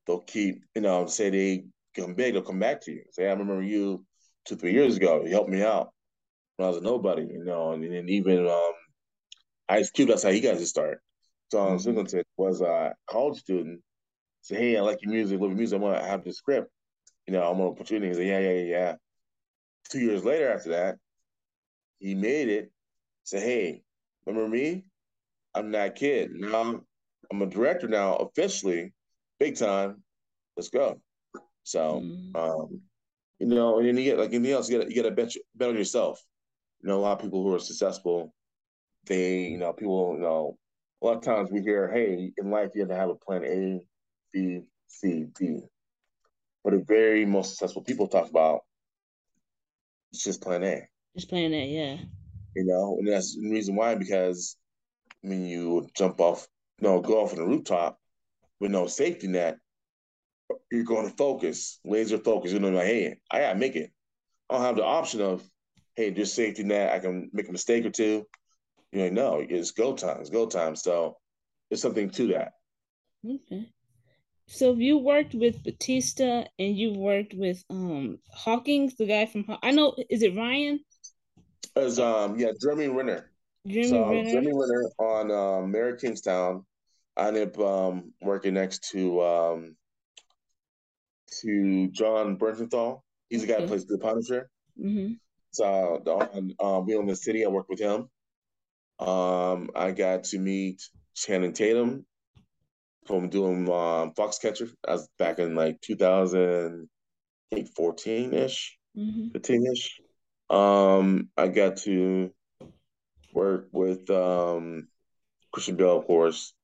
They'll 0.06 0.20
keep, 0.20 0.62
you 0.74 0.82
know, 0.82 1.06
say 1.06 1.30
they 1.30 1.64
come 1.96 2.14
big, 2.14 2.34
they'll 2.34 2.42
come 2.42 2.58
back 2.58 2.80
to 2.82 2.92
you. 2.92 3.02
Say, 3.10 3.26
I 3.26 3.32
remember 3.32 3.62
you 3.62 4.04
two, 4.44 4.56
three 4.56 4.72
years 4.72 4.96
ago. 4.96 5.22
You 5.24 5.30
helped 5.30 5.50
me 5.50 5.62
out 5.62 5.90
when 6.56 6.66
I 6.66 6.68
was 6.68 6.78
a 6.78 6.82
nobody, 6.82 7.22
you 7.22 7.44
know, 7.44 7.72
and 7.72 7.82
then 7.82 8.08
even 8.08 8.46
um, 8.46 8.72
Ice 9.68 9.90
Cube, 9.90 10.08
that's 10.08 10.22
how 10.22 10.30
he 10.30 10.40
got 10.40 10.56
his 10.56 10.70
start. 10.70 11.00
John 11.50 11.68
mm-hmm. 11.68 11.78
Singleton 11.78 12.22
was 12.36 12.60
a 12.60 12.94
college 13.08 13.38
student. 13.38 13.80
Say, 14.42 14.56
hey, 14.56 14.76
I 14.76 14.80
like 14.80 14.98
your 15.02 15.12
music, 15.12 15.40
love 15.40 15.50
your 15.50 15.58
music. 15.58 15.76
I'm 15.76 15.82
gonna 15.82 16.04
have 16.04 16.24
this 16.24 16.36
script. 16.36 16.70
You 17.26 17.32
know, 17.32 17.42
I'm 17.42 17.58
gonna 17.58 17.72
put 17.72 17.90
you 17.90 17.96
in. 17.96 18.04
He 18.04 18.14
said, 18.14 18.26
yeah, 18.26 18.38
yeah, 18.38 18.52
yeah, 18.52 18.64
yeah 18.64 18.94
two 19.88 20.00
years 20.00 20.24
later 20.24 20.52
after 20.52 20.70
that, 20.70 20.96
he 21.98 22.14
made 22.14 22.48
it. 22.48 22.70
Say, 23.24 23.40
hey, 23.40 23.82
remember 24.26 24.48
me? 24.48 24.84
I'm 25.54 25.72
that 25.72 25.96
kid. 25.96 26.30
Now 26.32 26.60
I'm, 26.60 26.80
I'm 27.30 27.42
a 27.42 27.46
director 27.46 27.88
now, 27.88 28.16
officially, 28.16 28.92
big 29.40 29.56
time. 29.56 30.02
Let's 30.56 30.68
go. 30.68 31.00
So, 31.64 32.02
mm. 32.04 32.36
um, 32.36 32.80
you 33.40 33.46
know, 33.46 33.78
and 33.78 33.88
then 33.88 33.96
you 33.96 34.04
get 34.04 34.18
like 34.18 34.32
anything 34.32 34.52
else, 34.52 34.70
you 34.70 34.78
got 34.78 34.90
you 34.90 35.02
got 35.02 35.08
to 35.08 35.14
bet, 35.14 35.32
bet 35.54 35.68
on 35.68 35.76
yourself. 35.76 36.22
You 36.82 36.88
know, 36.88 36.98
a 36.98 37.00
lot 37.00 37.18
of 37.18 37.22
people 37.22 37.42
who 37.42 37.54
are 37.54 37.58
successful, 37.58 38.32
they, 39.06 39.46
you 39.46 39.58
know, 39.58 39.72
people, 39.72 40.14
you 40.14 40.22
know, 40.22 40.56
a 41.02 41.06
lot 41.06 41.16
of 41.16 41.22
times 41.22 41.50
we 41.50 41.60
hear, 41.60 41.90
hey, 41.90 42.32
in 42.36 42.50
life 42.50 42.70
you 42.74 42.82
have 42.82 42.90
to 42.90 42.96
have 42.96 43.10
a 43.10 43.14
plan 43.14 43.44
A, 43.44 43.80
B, 44.32 44.60
C, 44.86 45.26
D. 45.38 45.60
But 46.62 46.72
the 46.72 46.84
very 46.86 47.24
most 47.24 47.50
successful 47.50 47.82
people 47.82 48.08
talk 48.08 48.30
about 48.30 48.60
it's 50.16 50.24
just 50.24 50.40
plan 50.40 50.64
A. 50.64 50.88
Just 51.14 51.28
plan 51.28 51.52
A, 51.52 51.66
yeah. 51.66 51.98
You 52.54 52.64
know, 52.64 52.96
and 52.98 53.06
that's 53.06 53.36
the 53.36 53.50
reason 53.50 53.76
why 53.76 53.94
because 53.94 54.56
I 55.22 55.28
mean 55.28 55.44
you 55.44 55.86
jump 55.94 56.20
off, 56.20 56.48
know, 56.80 57.00
go 57.00 57.22
off 57.22 57.32
on 57.32 57.38
the 57.38 57.44
rooftop 57.44 57.98
with 58.58 58.70
no 58.70 58.86
safety 58.86 59.26
net, 59.26 59.58
you're 60.72 60.84
going 60.84 61.08
to 61.08 61.16
focus, 61.16 61.78
laser 61.84 62.16
focus. 62.16 62.52
You 62.52 62.60
know, 62.60 62.70
like, 62.70 62.86
hey, 62.86 63.18
I 63.30 63.40
gotta 63.40 63.58
make 63.58 63.76
it. 63.76 63.92
I 64.48 64.54
don't 64.54 64.64
have 64.64 64.76
the 64.76 64.84
option 64.84 65.20
of, 65.20 65.42
hey, 65.96 66.10
just 66.12 66.34
safety 66.34 66.62
net. 66.62 66.92
I 66.92 66.98
can 66.98 67.28
make 67.34 67.48
a 67.48 67.52
mistake 67.52 67.84
or 67.84 67.90
two. 67.90 68.26
You 68.92 69.10
know, 69.10 69.36
no, 69.36 69.46
it's 69.46 69.72
go 69.72 69.94
time. 69.94 70.20
It's 70.20 70.30
go 70.30 70.46
time. 70.46 70.76
So 70.76 71.18
there's 71.68 71.82
something 71.82 72.08
to 72.10 72.28
that. 72.28 72.52
Okay 73.28 73.68
so 74.48 74.74
you 74.74 74.98
worked 74.98 75.34
with 75.34 75.62
Bautista 75.64 76.46
and 76.58 76.76
you've 76.76 76.96
worked 76.96 77.34
with 77.34 77.62
um 77.68 78.18
Hawkins, 78.32 78.94
the 78.96 79.06
guy 79.06 79.26
from 79.26 79.44
I 79.62 79.72
know 79.72 79.94
is 80.08 80.22
it 80.22 80.36
Ryan? 80.36 80.80
As 81.74 81.98
um 81.98 82.38
yeah, 82.38 82.52
Jeremy 82.60 82.88
Renner. 82.88 83.30
Jeremy 83.66 83.88
so, 83.88 84.10
Renner. 84.10 84.30
Jeremy 84.30 84.52
Renner 84.54 84.90
on 84.98 85.30
um, 85.32 85.72
Mayor 85.72 85.96
Kingstown. 85.96 86.64
I 87.16 87.28
ended 87.28 87.48
up 87.48 87.58
um, 87.58 88.12
working 88.20 88.54
next 88.54 88.90
to 88.90 89.22
um 89.22 89.76
to 91.42 91.88
Jon 91.88 92.38
Bernthal. 92.38 93.00
He's 93.28 93.40
the 93.40 93.48
guy 93.48 93.60
who 93.60 93.66
plays 93.66 93.86
the 93.86 93.98
Punisher. 93.98 94.48
Mm-hmm. 94.80 95.14
So 95.50 95.64
on 95.64 96.54
um, 96.60 96.86
We 96.86 96.94
Own 96.94 97.06
the 97.06 97.16
City, 97.16 97.44
I 97.44 97.48
worked 97.48 97.70
with 97.70 97.80
him. 97.80 98.08
Um, 99.00 99.70
I 99.74 99.90
got 99.90 100.24
to 100.24 100.38
meet 100.38 100.82
Channing 101.14 101.52
Tatum 101.52 102.06
from 103.06 103.28
doing 103.28 103.68
um, 103.68 104.12
Foxcatcher. 104.12 104.70
I 104.86 104.92
was 104.92 105.08
back 105.18 105.38
in 105.38 105.54
like 105.54 105.80
2014 105.82 108.34
ish, 108.34 108.78
mm-hmm. 108.96 109.28
15 109.30 109.66
ish. 109.72 110.00
Um, 110.50 111.28
I 111.36 111.48
got 111.48 111.78
to 111.78 112.32
work 113.32 113.68
with 113.72 114.08
um, 114.10 114.88
Christian 115.52 115.76
Bale, 115.76 115.98
of 115.98 116.06
course, 116.06 116.54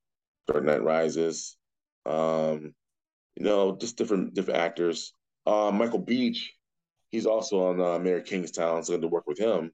Dark 0.47 0.65
Knight 0.65 0.83
Rises. 0.83 1.57
Um, 2.07 2.75
you 3.37 3.45
know, 3.45 3.77
just 3.77 3.97
different 3.97 4.35
different 4.35 4.61
actors. 4.61 5.13
Uh, 5.47 5.71
Michael 5.73 5.99
Beach, 5.99 6.53
he's 7.11 7.27
also 7.27 7.69
on 7.69 7.81
uh, 7.81 7.99
Mayor 7.99 8.21
Kingstown, 8.21 8.85
so 8.85 8.93
I 8.93 8.95
had 8.95 9.03
to 9.03 9.09
work 9.09 9.27
with 9.27 9.39
him 9.39 9.73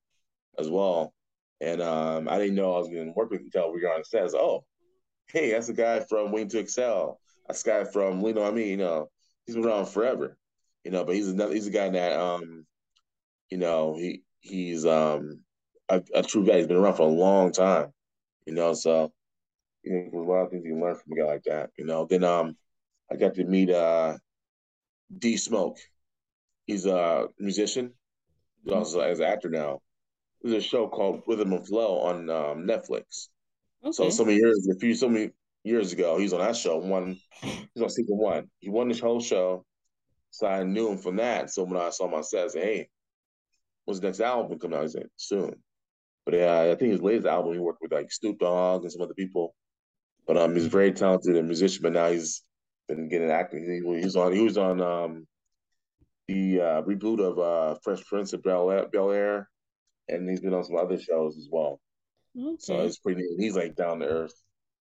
as 0.59 0.69
well. 0.69 1.13
And 1.61 1.83
um, 1.83 2.29
I 2.29 2.39
didn't 2.39 2.55
know 2.55 2.75
I 2.75 2.79
was 2.79 2.89
going 2.89 3.07
to 3.07 3.13
work 3.13 3.31
with 3.31 3.41
him 3.41 3.47
until 3.47 3.73
we 3.73 3.81
got 3.81 3.97
on 3.97 4.05
set. 4.05 4.33
oh, 4.35 4.65
hey, 5.29 5.53
that's 5.53 5.69
a 5.69 5.75
guy 5.75 6.01
from 6.01 6.33
Waiting 6.33 6.49
to 6.51 6.61
Exhale. 6.61 7.21
That's 7.47 7.63
a 7.63 7.67
guy 7.67 7.85
from, 7.85 8.21
you 8.23 8.35
know 8.35 8.45
I 8.45 8.51
mean? 8.51 8.69
You 8.69 8.77
know, 8.77 9.11
he's 9.47 9.55
been 9.55 9.65
around 9.65 9.87
forever, 9.87 10.37
you 10.85 10.91
know. 10.91 11.05
But 11.05 11.15
he's 11.15 11.29
another 11.29 11.55
he's 11.55 11.67
a 11.67 11.71
guy 11.71 11.89
that 11.89 12.19
um, 12.19 12.67
you 13.51 13.59
know, 13.59 13.97
he 13.97 14.23
he's 14.41 14.85
um 14.87 15.41
a, 15.89 16.03
a 16.15 16.23
true 16.23 16.47
guy. 16.47 16.59
He's 16.59 16.67
been 16.67 16.77
around 16.77 16.97
for 16.97 17.09
a 17.09 17.13
long 17.13 17.53
time, 17.53 17.93
you 18.47 18.55
know. 18.55 18.75
So 18.75 19.13
you 19.83 19.93
know, 19.93 20.09
there's 20.13 20.27
a 20.27 20.31
lot 20.31 20.45
of 20.45 20.51
things 20.51 20.65
you 20.65 20.73
can 20.73 20.83
learn 20.83 20.97
from 20.97 21.13
a 21.13 21.17
guy 21.17 21.25
like 21.25 21.45
that, 21.45 21.71
you 21.79 21.85
know. 21.85 22.07
Then 22.07 22.25
um, 22.25 22.57
I 23.11 23.17
got 23.17 23.35
to 23.35 23.45
meet 23.45 23.71
uh 23.71 24.19
D 25.17 25.37
Smoke. 25.37 25.79
He's 26.67 26.85
a 26.85 27.29
musician, 27.39 27.95
he's 28.63 28.73
also 28.75 29.01
as 29.01 29.21
an 29.21 29.27
actor 29.27 29.49
now. 29.49 29.81
There's 30.43 30.65
a 30.65 30.67
show 30.67 30.87
called 30.87 31.23
Rhythm 31.27 31.53
and 31.53 31.67
Flow 31.67 31.99
on 32.01 32.31
um, 32.31 32.67
Netflix. 32.67 33.29
Okay. 33.85 33.93
So 33.93 34.11
so 34.11 34.25
many 34.25 34.39
years, 34.39 34.67
a 34.69 34.79
few 34.79 34.95
so 34.95 35.09
many 35.09 35.31
years 35.65 35.93
ago, 35.93 36.17
he 36.17 36.25
was 36.25 36.33
on 36.33 36.41
that 36.41 36.57
show. 36.57 36.79
One, 36.79 37.19
he's 37.41 37.83
on 37.83 37.91
season 37.91 38.17
one. 38.17 38.51
He 38.59 38.69
won 38.69 38.89
this 38.89 39.01
whole 39.01 39.21
show, 39.21 39.65
so 40.31 40.47
I 40.47 40.65
knew 40.65 40.89
him 40.91 40.99
from 40.99 41.17
that. 41.17 41.51
So 41.51 41.65
when 41.65 41.77
I 41.81 41.91
saw 41.91 42.15
him 42.15 42.23
set, 42.23 42.45
I 42.45 42.49
said, 42.49 42.63
"Hey, 42.63 42.89
what's 43.85 44.01
the 44.01 44.07
next 44.09 44.21
album 44.21 44.59
coming 44.59 44.79
out?" 44.79 44.83
He 44.83 44.89
said, 44.89 45.09
"Soon." 45.17 45.63
But 46.25 46.35
yeah, 46.35 46.61
I 46.61 46.75
think 46.75 46.93
his 46.93 47.03
latest 47.03 47.27
album 47.27 47.55
he 47.55 47.59
worked 47.59 47.81
with 47.81 47.93
like 47.93 48.13
Snoop 48.13 48.39
Dogg 48.39 48.83
and 48.83 48.93
some 48.93 49.03
other 49.03 49.15
people. 49.15 49.55
But 50.27 50.37
um, 50.37 50.55
he's 50.55 50.67
very 50.67 50.93
talented 50.93 51.37
and 51.37 51.47
musician. 51.49 51.83
But 51.83 51.95
now 51.95 52.11
he's 52.11 52.43
been 52.89 53.09
getting 53.09 53.31
acting. 53.31 53.65
He, 53.65 53.99
he 53.99 54.05
was 54.05 54.17
on. 54.17 54.33
He 54.33 54.43
was 54.43 54.59
on 54.59 54.81
um 54.81 55.27
the 56.27 56.61
uh, 56.61 56.83
reboot 56.83 57.21
of 57.21 57.39
uh 57.39 57.79
Fresh 57.83 58.05
Prince 58.05 58.33
of 58.33 58.43
Bel 58.43 58.71
Air, 58.71 59.49
and 60.09 60.29
he's 60.29 60.41
been 60.41 60.53
on 60.53 60.65
some 60.65 60.77
other 60.77 61.01
shows 61.01 61.39
as 61.39 61.49
well. 61.51 61.81
Okay. 62.39 62.57
So 62.59 62.81
it's 62.81 62.99
pretty. 62.99 63.27
He's 63.39 63.57
like 63.57 63.75
down 63.75 64.01
to 64.01 64.07
earth 64.07 64.35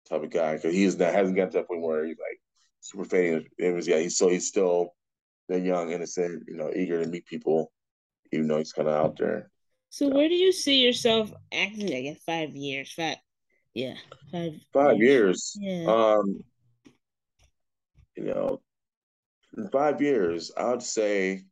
type 0.09 0.23
of 0.23 0.31
guy 0.31 0.57
because 0.57 0.75
he's 0.75 0.99
not 0.99 1.13
hasn't 1.13 1.37
got 1.37 1.53
to 1.53 1.59
that 1.59 1.69
point 1.69 1.83
where 1.83 2.05
he's 2.05 2.19
like 2.19 2.41
super 2.81 3.05
famous. 3.05 3.87
Yeah, 3.87 3.99
he's 3.99 4.17
so 4.17 4.29
he's 4.29 4.49
still 4.49 4.95
the 5.49 5.59
young, 5.59 5.91
innocent, 5.91 6.45
you 6.49 6.57
know, 6.57 6.71
eager 6.75 7.03
to 7.03 7.09
meet 7.09 7.27
people, 7.27 7.73
even 8.33 8.47
though 8.47 8.59
he's 8.59 8.73
kind 8.73 8.89
of 8.89 8.95
out 8.95 9.17
there. 9.19 9.51
So, 9.91 10.09
where 10.09 10.29
do 10.29 10.35
you 10.35 10.53
see 10.53 10.83
yourself 10.83 11.33
acting 11.53 11.89
like 11.89 12.05
in 12.05 12.17
five 12.27 12.55
years? 12.55 12.93
Five, 12.93 13.17
yeah, 13.75 13.95
five. 14.31 14.53
Five 14.73 14.99
years. 14.99 15.57
years. 15.59 15.85
Yeah. 15.85 15.93
Um, 15.93 16.41
you 18.17 18.25
know, 18.25 18.61
in 19.57 19.69
five 19.69 20.01
years, 20.01 20.53
I 20.57 20.71
would 20.71 20.83
say, 20.83 21.45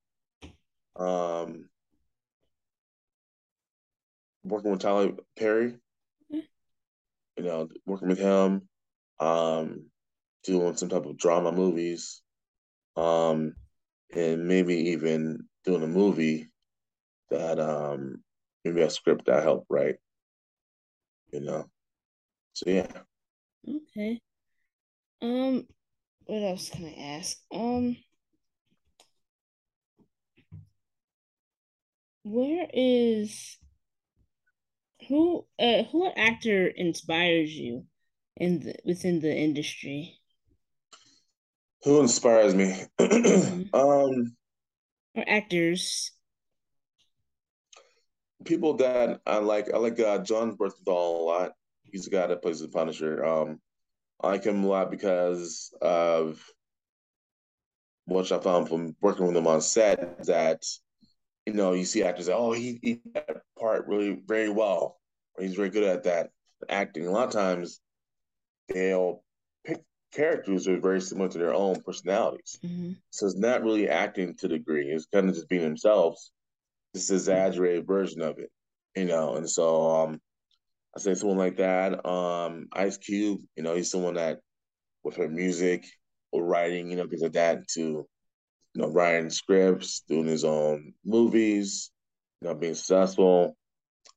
um, 0.97 1.70
working 4.45 4.71
with 4.71 4.81
Tyler 4.81 5.13
Perry. 5.39 5.73
Mm-hmm. 6.33 6.39
You 7.37 7.45
know, 7.45 7.69
working 7.87 8.09
with 8.09 8.19
him, 8.19 8.69
um, 9.19 9.87
doing 10.45 10.77
some 10.77 10.89
type 10.89 11.07
of 11.07 11.17
drama 11.19 11.53
movies, 11.53 12.23
um, 12.97 13.55
and 14.15 14.47
maybe 14.47 14.75
even 14.91 15.45
doing 15.65 15.83
a 15.83 15.87
movie 15.87 16.49
that 17.31 17.61
um 17.61 18.23
maybe 18.65 18.83
a 18.83 18.91
script 18.91 19.27
that 19.27 19.43
helped 19.43 19.67
write. 19.71 19.97
You 21.33 21.41
know. 21.41 21.71
So 22.55 22.71
yeah. 22.71 22.89
Okay. 23.69 24.21
Um 25.23 25.67
what 26.25 26.43
else 26.43 26.71
can 26.71 26.87
I 26.87 27.17
ask? 27.19 27.37
Um 27.53 27.97
where 32.23 32.69
is 32.73 33.57
who 35.09 35.47
uh 35.59 35.85
who 35.85 36.11
actor 36.17 36.67
inspires 36.67 37.51
you 37.51 37.85
in 38.37 38.61
the 38.61 38.75
within 38.85 39.21
the 39.21 39.35
industry? 39.35 40.19
Who 41.85 42.01
inspires 42.01 42.55
me? 42.55 42.85
mm-hmm. 43.01 43.75
Um 43.75 44.37
or 45.15 45.25
actors 45.29 46.13
people 48.45 48.75
that 48.75 49.21
I 49.27 49.39
like, 49.39 49.73
I 49.73 49.79
like 49.79 49.99
uh, 50.01 50.19
Jon 50.19 50.57
Bernthal 50.57 50.87
a 50.87 51.23
lot. 51.23 51.53
He's 51.85 52.05
the 52.05 52.11
guy 52.11 52.27
that 52.27 52.43
plays 52.43 52.61
the 52.61 52.69
Punisher. 52.69 53.25
Um, 53.25 53.61
I 54.21 54.29
like 54.29 54.45
him 54.45 54.65
a 54.65 54.67
lot 54.67 54.91
because 54.91 55.75
of 55.81 56.41
what 58.05 58.31
I 58.33 58.39
found 58.39 58.69
from 58.69 58.97
working 59.01 59.27
with 59.27 59.37
him 59.37 59.47
on 59.47 59.61
set. 59.61 60.25
That 60.27 60.65
you 61.51 61.57
know, 61.57 61.73
you 61.73 61.85
see 61.85 62.05
actors, 62.05 62.29
oh, 62.29 62.53
he 62.53 62.79
he 62.81 63.01
that 63.15 63.43
part 63.59 63.89
really 63.89 64.23
very 64.25 64.49
well. 64.49 64.99
He's 65.37 65.55
very 65.55 65.69
good 65.69 65.83
at 65.83 66.05
that 66.05 66.31
acting. 66.69 67.07
A 67.07 67.11
lot 67.11 67.27
of 67.27 67.33
times, 67.33 67.81
they'll 68.69 69.25
pick 69.65 69.83
characters 70.13 70.65
that 70.65 70.75
are 70.75 70.81
very 70.81 71.01
similar 71.01 71.29
to 71.29 71.39
their 71.39 71.53
own 71.53 71.81
personalities. 71.83 72.59
Mm-hmm. 72.65 72.93
So 73.11 73.27
it's 73.27 73.37
not 73.37 73.65
really 73.65 73.89
acting 73.89 74.37
to 74.37 74.49
the 74.49 74.59
degree. 74.59 74.87
It's 74.87 75.07
kind 75.13 75.29
of 75.29 75.35
just 75.35 75.49
being 75.49 75.63
themselves 75.63 76.31
this 76.95 77.11
exaggerated 77.11 77.85
version 77.85 78.23
of 78.23 78.39
it, 78.39 78.51
you 78.95 79.07
know. 79.07 79.35
And 79.35 79.51
so 79.51 79.91
um, 79.91 80.21
I 80.97 81.01
say 81.01 81.15
someone 81.15 81.39
like 81.39 81.57
that. 81.57 82.07
Um, 82.07 82.69
Ice 82.73 82.97
Cube, 82.97 83.41
you 83.57 83.65
know, 83.65 83.75
he's 83.75 83.91
someone 83.91 84.15
that 84.15 84.39
with 85.03 85.17
her 85.17 85.29
music 85.29 85.85
or 86.31 86.45
writing, 86.45 86.91
you 86.91 86.97
know, 86.97 87.09
because 87.09 87.23
of 87.23 87.33
that 87.33 87.67
to 87.75 88.07
you 88.75 88.83
know 88.83 88.89
writing 88.89 89.31
scripts, 89.31 90.03
doing 90.09 90.27
his 90.27 90.45
own 90.45 90.95
movies, 91.05 91.91
you 92.41 92.49
know, 92.49 92.55
being 92.55 92.75
successful. 92.75 93.57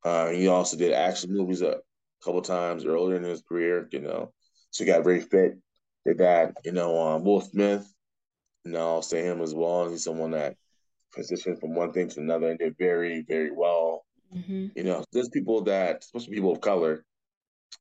Uh, 0.04 0.30
he 0.30 0.48
also 0.48 0.78
did 0.78 0.94
action 0.94 1.34
movies 1.34 1.62
a 1.62 1.80
couple 2.24 2.42
times 2.42 2.86
earlier 2.86 3.18
in 3.18 3.24
his 3.24 3.42
career, 3.42 3.88
you 3.92 4.00
know. 4.00 4.32
So 4.72 4.84
he 4.84 4.92
got 4.92 5.04
very 5.04 5.22
fit. 5.22 5.58
Did 6.06 6.18
that, 6.18 6.56
you 6.64 6.72
know. 6.72 7.02
Um, 7.02 7.24
Will 7.24 7.42
Smith, 7.42 7.88
you 8.66 8.72
know, 8.72 8.96
I'll 8.96 9.02
say 9.02 9.24
him 9.24 9.42
as 9.42 9.54
well. 9.54 9.90
He's 9.90 10.04
someone 10.04 10.32
that 10.32 10.56
transitioned 11.16 11.60
from 11.60 11.76
one 11.76 11.94
thing 11.94 12.10
to 12.10 12.20
another 12.20 12.50
and 12.50 12.60
did 12.60 12.76
very, 12.78 13.24
very 13.28 13.52
well. 13.52 14.06
Mm-hmm. 14.34 14.68
You 14.76 14.84
know, 14.84 15.04
there's 15.14 15.30
people 15.30 15.62
that, 15.64 16.00
especially 16.04 16.36
people 16.36 16.52
of 16.52 16.62
color, 16.62 17.06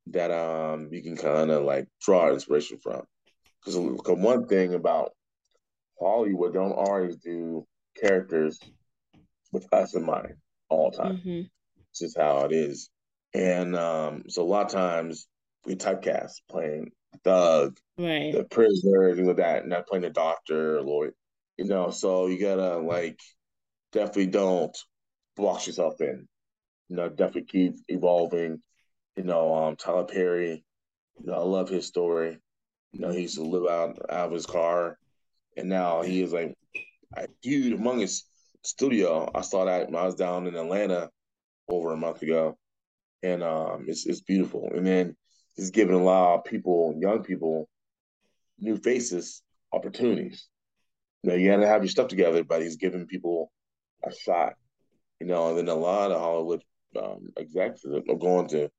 that 0.07 0.31
um 0.31 0.89
you 0.91 1.03
can 1.03 1.17
kind 1.17 1.51
of 1.51 1.65
like 1.65 1.87
draw 2.01 2.33
inspiration 2.33 2.79
from. 2.79 3.03
Because 3.65 3.79
one 3.79 4.47
thing 4.47 4.75
about 4.75 5.13
Hollywood, 6.03 6.55
don't 6.55 6.73
always 6.73 7.17
do 7.17 7.67
characters 8.01 8.59
with 9.53 9.67
us 9.73 9.95
in 9.95 10.05
mind 10.05 10.35
all 10.69 10.91
the 10.91 10.97
time. 10.97 11.17
Mm-hmm. 11.19 11.43
It's 11.91 12.01
just 12.01 12.19
how 12.19 12.41
it 12.45 12.53
is. 12.53 12.91
And 13.35 13.77
um, 13.77 14.25
so 14.29 14.43
a 14.43 14.45
lot 14.45 14.67
of 14.67 14.73
times 14.73 15.27
we 15.65 15.77
typecast 15.77 16.41
playing 16.51 16.93
thug, 17.25 17.79
right. 17.99 18.33
the 18.33 18.45
prisoner, 18.45 19.15
things 19.15 19.29
like 19.29 19.37
that, 19.37 19.67
not 19.67 19.87
playing 19.87 20.03
the 20.03 20.11
doctor 20.11 20.79
or 20.79 20.83
lawyer. 20.83 21.15
You 21.59 21.67
know, 21.67 21.91
so 21.91 22.27
you 22.27 22.41
gotta 22.41 22.79
like 22.79 23.21
definitely 23.93 24.29
don't 24.29 24.77
box 25.37 25.67
yourself 25.67 26.01
in. 26.01 26.27
You 26.89 26.97
know, 26.97 27.09
definitely 27.09 27.45
keep 27.45 27.77
evolving. 27.89 28.63
You 29.17 29.25
know, 29.25 29.55
um, 29.55 29.77
Tyler 29.77 30.05
Perry. 30.05 30.65
You 31.21 31.27
know, 31.27 31.35
I 31.35 31.45
love 31.45 31.69
his 31.69 31.87
story. 31.87 32.39
You 32.93 33.01
know, 33.01 33.11
he 33.11 33.23
used 33.23 33.37
to 33.37 33.43
live 33.43 33.71
out 33.71 33.99
out 34.11 34.27
of 34.27 34.33
his 34.33 34.47
car, 34.47 34.99
and 35.57 35.69
now 35.69 36.03
he 36.03 36.23
is 36.23 36.33
like 36.33 36.55
a 37.17 37.27
huge 37.43 37.79
humongous 37.79 38.23
studio. 38.63 39.31
I 39.35 39.43
saw 39.43 39.65
that 39.65 39.87
when 39.87 39.97
I 39.97 40.05
was 40.05 40.15
down 40.15 40.47
in 40.47 40.55
Atlanta 40.55 41.11
over 41.69 41.93
a 41.93 41.97
month 41.97 42.23
ago, 42.23 42.57
and 43.23 43.43
um, 43.43 43.85
it's 43.89 44.07
it's 44.07 44.21
beautiful. 44.21 44.71
And 44.75 44.87
then 44.87 45.17
he's 45.55 45.71
giving 45.71 45.95
a 45.95 46.03
lot 46.03 46.39
of 46.39 46.45
people, 46.45 46.95
young 46.99 47.23
people, 47.23 47.69
new 48.59 48.77
faces, 48.77 49.43
opportunities. 49.73 50.49
You 51.23 51.31
know, 51.31 51.37
you 51.37 51.51
got 51.51 51.59
to 51.59 51.69
have 51.69 51.83
your 51.83 51.91
stuff 51.91 52.09
together, 52.09 52.43
but 52.45 52.63
he's 52.63 52.77
giving 52.77 53.07
people 53.07 53.53
a 54.05 54.13
shot. 54.13 54.55
You 55.21 55.27
know, 55.27 55.51
and 55.51 55.59
then 55.59 55.69
a 55.69 55.79
lot 55.79 56.11
of 56.11 56.21
Hollywood 56.21 56.63
um, 57.01 57.29
execs 57.39 57.85
are 57.85 58.17
going 58.17 58.49
to 58.49 58.71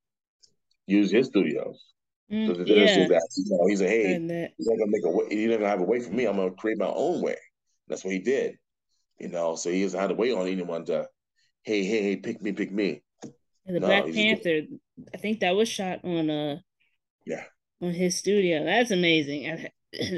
use 0.88 1.12
his 1.12 1.28
studios. 1.28 1.82
Mm, 2.32 2.48
so 2.48 2.64
yeah. 2.64 3.08
that 3.08 3.28
you 3.36 3.46
know, 3.50 3.68
he's 3.68 3.82
a 3.82 3.88
hey, 3.88 4.14
he's 4.58 4.68
not 4.68 4.78
gonna 4.78 4.92
make 4.92 5.06
a 5.06 5.10
way. 5.10 5.26
He's 5.30 5.50
not 5.50 5.58
gonna 5.58 5.70
have 5.70 5.82
a 5.82 5.84
way 5.84 6.00
for 6.00 6.12
me. 6.12 6.26
I'm 6.26 6.38
gonna 6.38 6.52
create 6.52 6.78
my 6.78 6.88
own 6.88 7.22
way. 7.22 7.36
That's 7.88 8.04
what 8.04 8.14
he 8.14 8.20
did. 8.20 8.58
You 9.20 9.30
know, 9.30 9.56
so 9.56 9.70
he 9.70 9.84
doesn't 9.84 10.00
have 10.00 10.10
to 10.10 10.16
wait 10.16 10.34
on 10.34 10.48
anyone 10.48 10.86
to, 10.86 11.08
hey, 11.64 11.84
hey, 11.84 12.02
hey, 12.02 12.16
pick 12.16 12.42
me, 12.42 12.52
pick 12.52 12.72
me. 12.72 13.04
And 13.66 13.76
the 13.76 13.80
no, 13.80 13.88
Black 13.88 14.12
Panther, 14.14 14.62
I 15.14 15.18
think 15.18 15.40
that 15.40 15.56
was 15.56 15.70
shot 15.70 16.04
on 16.04 16.30
uh 16.30 16.60
yeah 17.26 17.44
on 17.82 17.94
his 17.94 18.18
studio. 18.18 18.64
That's 18.64 18.92
amazing. 18.92 19.50
I, 19.50 19.72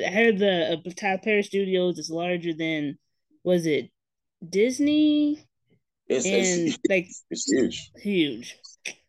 I 0.06 0.12
heard 0.12 0.38
the 0.38 0.82
uh, 0.86 0.91
Tyler 0.96 1.20
Perry 1.24 1.44
Studios 1.44 2.00
is 2.00 2.10
larger 2.10 2.54
than 2.54 2.98
was 3.44 3.65
it 3.65 3.89
Disney? 4.48 5.46
It's, 6.08 6.26
and 6.26 6.68
it's, 6.68 6.78
like 6.88 7.08
it's 7.32 7.52
huge, 7.52 7.91
huge, 7.98 8.58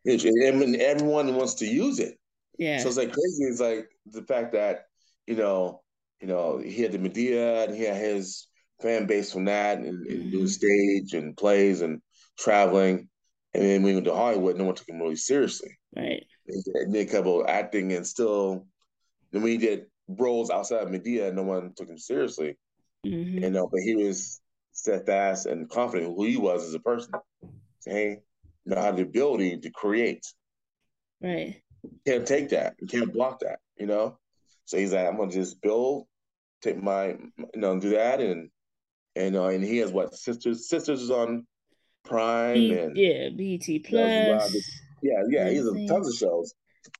huge, 0.04 0.24
and 0.24 0.76
everyone 0.76 1.34
wants 1.34 1.54
to 1.54 1.66
use 1.66 1.98
it. 1.98 2.18
Yeah. 2.58 2.78
So 2.78 2.88
it's 2.88 2.96
like 2.96 3.12
crazy. 3.12 3.44
It's 3.44 3.60
like 3.60 3.88
the 4.06 4.22
fact 4.22 4.52
that 4.52 4.86
you 5.26 5.36
know, 5.36 5.82
you 6.20 6.28
know, 6.28 6.58
he 6.58 6.82
had 6.82 6.92
the 6.92 6.98
Madea 6.98 7.64
and 7.66 7.76
he 7.76 7.82
had 7.82 7.96
his 7.96 8.48
fan 8.80 9.06
base 9.06 9.32
from 9.32 9.46
that, 9.46 9.78
and, 9.78 9.86
and 9.86 10.06
mm-hmm. 10.06 10.30
doing 10.30 10.48
stage 10.48 11.14
and 11.14 11.36
plays 11.36 11.80
and 11.80 12.00
traveling. 12.38 13.08
And 13.54 13.64
then 13.64 13.82
we 13.82 13.94
went 13.94 14.04
to 14.04 14.14
Hollywood, 14.14 14.56
no 14.56 14.64
one 14.64 14.74
took 14.74 14.88
him 14.88 15.00
really 15.00 15.16
seriously. 15.16 15.78
Right. 15.96 16.24
He 16.46 16.62
did 16.92 17.08
a 17.08 17.10
couple 17.10 17.40
of 17.40 17.48
acting 17.48 17.92
and 17.92 18.06
still, 18.06 18.66
then 19.32 19.42
we 19.42 19.56
did 19.56 19.86
roles 20.08 20.50
outside 20.50 20.82
of 20.82 20.90
Madea, 20.90 21.32
no 21.32 21.42
one 21.42 21.72
took 21.74 21.88
him 21.88 21.98
seriously. 21.98 22.58
Mm-hmm. 23.06 23.44
You 23.44 23.50
know, 23.50 23.68
but 23.72 23.80
he 23.80 23.96
was 23.96 24.40
steadfast 24.72 25.46
and 25.46 25.70
confident 25.70 26.14
who 26.14 26.24
he 26.26 26.36
was 26.36 26.64
as 26.64 26.74
a 26.74 26.80
person. 26.80 27.12
Hey, 27.86 28.18
you 28.64 28.74
know, 28.74 28.80
had 28.80 28.96
the 28.96 29.02
ability 29.02 29.58
to 29.60 29.70
create. 29.70 30.26
Right. 31.22 31.62
Can't 32.06 32.26
take 32.26 32.50
that. 32.50 32.74
You 32.80 32.86
can't 32.86 33.12
block 33.12 33.40
that, 33.40 33.60
you 33.78 33.86
know? 33.86 34.18
So 34.64 34.76
he's 34.78 34.92
like, 34.92 35.06
I'm 35.06 35.16
gonna 35.16 35.30
just 35.30 35.60
build, 35.60 36.06
take 36.62 36.82
my 36.82 37.08
you 37.08 37.46
know, 37.54 37.78
do 37.78 37.90
that 37.90 38.20
and 38.20 38.50
and 39.14 39.36
uh, 39.36 39.46
and 39.46 39.64
he 39.64 39.78
has 39.78 39.92
what 39.92 40.14
sisters 40.14 40.68
sisters 40.68 41.02
is 41.02 41.10
on 41.10 41.46
Prime 42.04 42.54
B- 42.54 42.78
and 42.78 42.96
yeah, 42.96 43.28
BT 43.30 43.80
Plus. 43.80 44.54
Yeah, 45.02 45.22
yeah, 45.28 45.50
he's 45.50 45.66
on 45.66 45.86
tons 45.86 46.08
of 46.08 46.14
shows. 46.14 46.54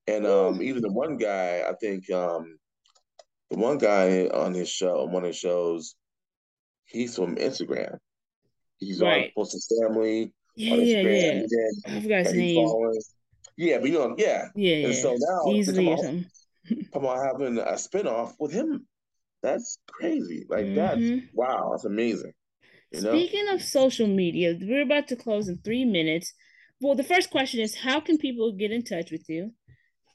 And 0.07 0.27
um 0.27 0.62
even 0.62 0.83
the 0.83 0.92
one 0.92 1.16
guy, 1.16 1.62
I 1.68 1.75
think 1.75 2.11
um 2.11 2.59
the 3.51 3.59
one 3.59 3.79
guy 3.79 4.27
on 4.29 4.55
his 4.55 4.68
show, 4.68 5.03
on 5.03 5.12
one 5.12 5.22
of 5.22 5.29
his 5.29 5.37
shows, 5.37 5.94
he's 6.85 7.14
from 7.16 7.37
Instagram. 7.37 7.99
He's 8.79 9.01
right. 9.01 9.27
on 9.27 9.31
posting 9.35 9.61
family 9.83 10.33
yeah, 10.57 10.72
on 10.72 10.81
Yeah, 10.81 11.03
yeah. 11.03 11.42
I 11.87 12.01
forgot 12.01 12.27
his 12.27 12.35
name. 12.35 12.66
Following. 12.66 13.01
Yeah, 13.57 13.79
but 13.79 13.89
you 13.89 13.99
know, 13.99 14.15
yeah. 14.19 14.49
Yeah. 14.55 14.77
And 14.77 14.95
yeah. 14.95 15.03
so 15.03 15.17
now 15.19 15.53
easily. 15.53 16.27
Come 16.93 17.07
on, 17.07 17.25
having 17.25 17.59
a 17.59 17.73
spinoff 17.73 18.35
with 18.39 18.53
him. 18.53 18.87
That's 19.43 19.79
crazy. 19.87 20.47
Like 20.49 20.67
mm-hmm. 20.67 20.75
that's 20.75 21.27
wow, 21.33 21.69
that's 21.71 21.85
amazing. 21.85 22.33
You 22.91 23.03
know? 23.03 23.11
Speaking 23.11 23.49
of 23.49 23.63
social 23.63 24.07
media, 24.07 24.57
we're 24.61 24.83
about 24.83 25.09
to 25.09 25.17
close 25.17 25.49
in 25.49 25.59
three 25.59 25.85
minutes. 25.85 26.33
Well, 26.81 26.95
the 26.95 27.05
first 27.05 27.31
question 27.31 27.61
is 27.61 27.75
how 27.75 28.01
can 28.01 28.19
people 28.19 28.53
get 28.53 28.73
in 28.73 28.83
touch 28.83 29.11
with 29.11 29.29
you? 29.29 29.53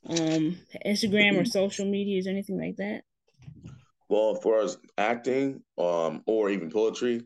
Um, 0.08 0.58
Instagram 0.86 1.40
or 1.40 1.46
social 1.60 1.86
media, 1.86 2.20
is 2.20 2.28
anything 2.28 2.60
like 2.60 2.78
that? 2.78 3.04
Well, 4.10 4.36
as 4.36 4.44
far 4.44 4.62
as 4.62 4.78
acting, 4.98 5.62
um, 5.78 6.24
or 6.26 6.50
even 6.50 6.70
poetry, 6.70 7.22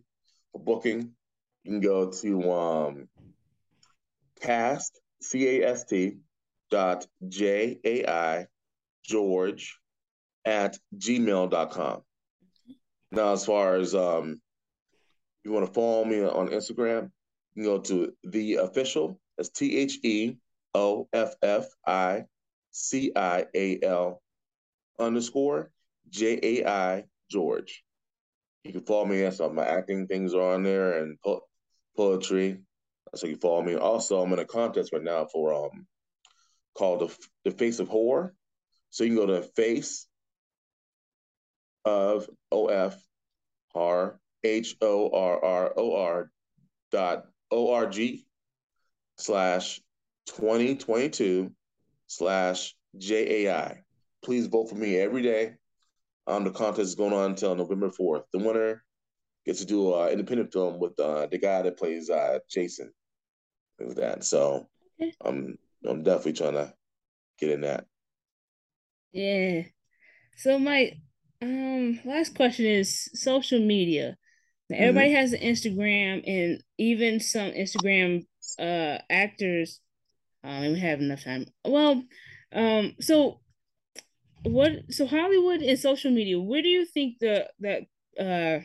or 0.53 0.61
booking, 0.61 1.11
you 1.63 1.71
can 1.71 1.79
go 1.79 2.11
to 2.11 2.51
um, 2.51 3.07
cast 4.41 4.99
c 5.21 5.61
a 5.61 5.67
s 5.67 5.85
t 5.85 6.17
dot 6.71 7.05
j 7.27 7.79
a 7.83 8.05
i 8.05 8.47
george 9.03 9.79
at 10.45 10.77
gmail.com. 10.97 12.01
Now, 13.11 13.33
as 13.33 13.45
far 13.45 13.75
as 13.75 13.95
um, 13.95 14.41
you 15.43 15.51
want 15.51 15.65
to 15.65 15.73
follow 15.73 16.05
me 16.05 16.21
on 16.21 16.49
Instagram, 16.49 17.11
you 17.55 17.63
can 17.63 17.63
go 17.63 17.79
to 17.79 18.13
the 18.23 18.55
official. 18.55 19.19
That's 19.37 19.49
T 19.49 19.77
H 19.77 19.99
E 20.03 20.37
O 20.73 21.07
F 21.13 21.35
F 21.41 21.67
I 21.85 22.25
C 22.71 23.11
I 23.15 23.45
A 23.55 23.79
L 23.81 24.21
underscore 24.99 25.71
J 26.09 26.39
A 26.41 26.67
I 26.67 27.03
George. 27.29 27.83
You 28.63 28.71
can 28.71 28.81
follow 28.81 29.05
me. 29.05 29.21
That's 29.21 29.39
all 29.39 29.51
my 29.51 29.65
acting 29.65 30.07
things 30.07 30.33
are 30.33 30.53
on 30.53 30.63
there 30.63 30.99
and 30.99 31.19
po- 31.21 31.45
poetry. 31.95 32.61
So 33.15 33.27
you 33.27 33.37
follow 33.37 33.61
me. 33.61 33.75
Also, 33.75 34.21
I'm 34.21 34.33
in 34.33 34.39
a 34.39 34.45
contest 34.45 34.91
right 34.93 35.03
now 35.03 35.25
for 35.25 35.53
um 35.53 35.87
called 36.77 36.99
the 37.01 37.27
the 37.45 37.51
Face 37.51 37.79
of 37.79 37.87
Horror. 37.87 38.33
So 38.89 39.03
you 39.03 39.11
can 39.11 39.17
go 39.17 39.25
to 39.27 39.41
Face 39.41 40.07
of 41.83 42.29
O 42.51 42.67
F 42.67 43.01
R 43.73 44.19
H 44.43 44.75
O 44.81 45.09
R 45.09 45.43
R 45.43 45.73
O 45.77 45.95
R 45.95 46.31
dot 46.91 47.25
O 47.51 47.73
R 47.73 47.87
G 47.87 48.25
slash 49.17 49.81
2022 50.27 51.51
slash 52.07 52.75
JAI. 52.97 53.83
Please 54.23 54.47
vote 54.47 54.69
for 54.69 54.75
me 54.75 54.97
every 54.97 55.21
day. 55.21 55.53
Um, 56.27 56.43
the 56.43 56.51
contest 56.51 56.87
is 56.87 56.95
going 56.95 57.13
on 57.13 57.31
until 57.31 57.55
November 57.55 57.89
4th. 57.89 58.23
The 58.33 58.39
winner 58.39 58.83
gets 59.45 59.59
to 59.59 59.65
do 59.65 59.93
an 59.93 60.09
independent 60.09 60.51
film 60.51 60.79
with 60.79 60.99
uh, 60.99 61.27
the 61.27 61.37
guy 61.37 61.61
that 61.61 61.77
plays 61.77 62.09
uh, 62.09 62.39
Jason. 62.49 62.91
With 63.79 63.97
that. 63.97 64.23
So 64.23 64.67
I'm 65.23 65.57
I'm 65.85 66.03
definitely 66.03 66.33
trying 66.33 66.53
to 66.53 66.73
get 67.39 67.51
in 67.51 67.61
that. 67.61 67.85
Yeah. 69.11 69.63
So 70.37 70.59
my 70.59 70.91
um 71.41 71.99
last 72.05 72.35
question 72.35 72.65
is 72.65 73.09
social 73.13 73.59
media. 73.59 74.17
Now, 74.69 74.77
everybody 74.77 75.09
mm-hmm. 75.09 75.15
has 75.17 75.33
an 75.33 75.41
Instagram 75.41 76.23
and 76.25 76.63
even 76.77 77.19
some 77.19 77.51
Instagram 77.51 78.25
uh 78.59 78.99
actors 79.09 79.81
don't 80.43 80.63
even 80.63 80.75
have 80.75 80.99
enough 81.01 81.23
time. 81.23 81.45
Well, 81.65 82.03
um 82.53 82.93
so 82.99 83.41
what 84.43 84.71
so 84.89 85.07
Hollywood 85.07 85.61
and 85.61 85.79
social 85.79 86.11
media, 86.11 86.39
where 86.39 86.61
do 86.61 86.69
you 86.69 86.85
think 86.85 87.19
the 87.19 87.49
that 87.59 87.81
uh 88.19 88.63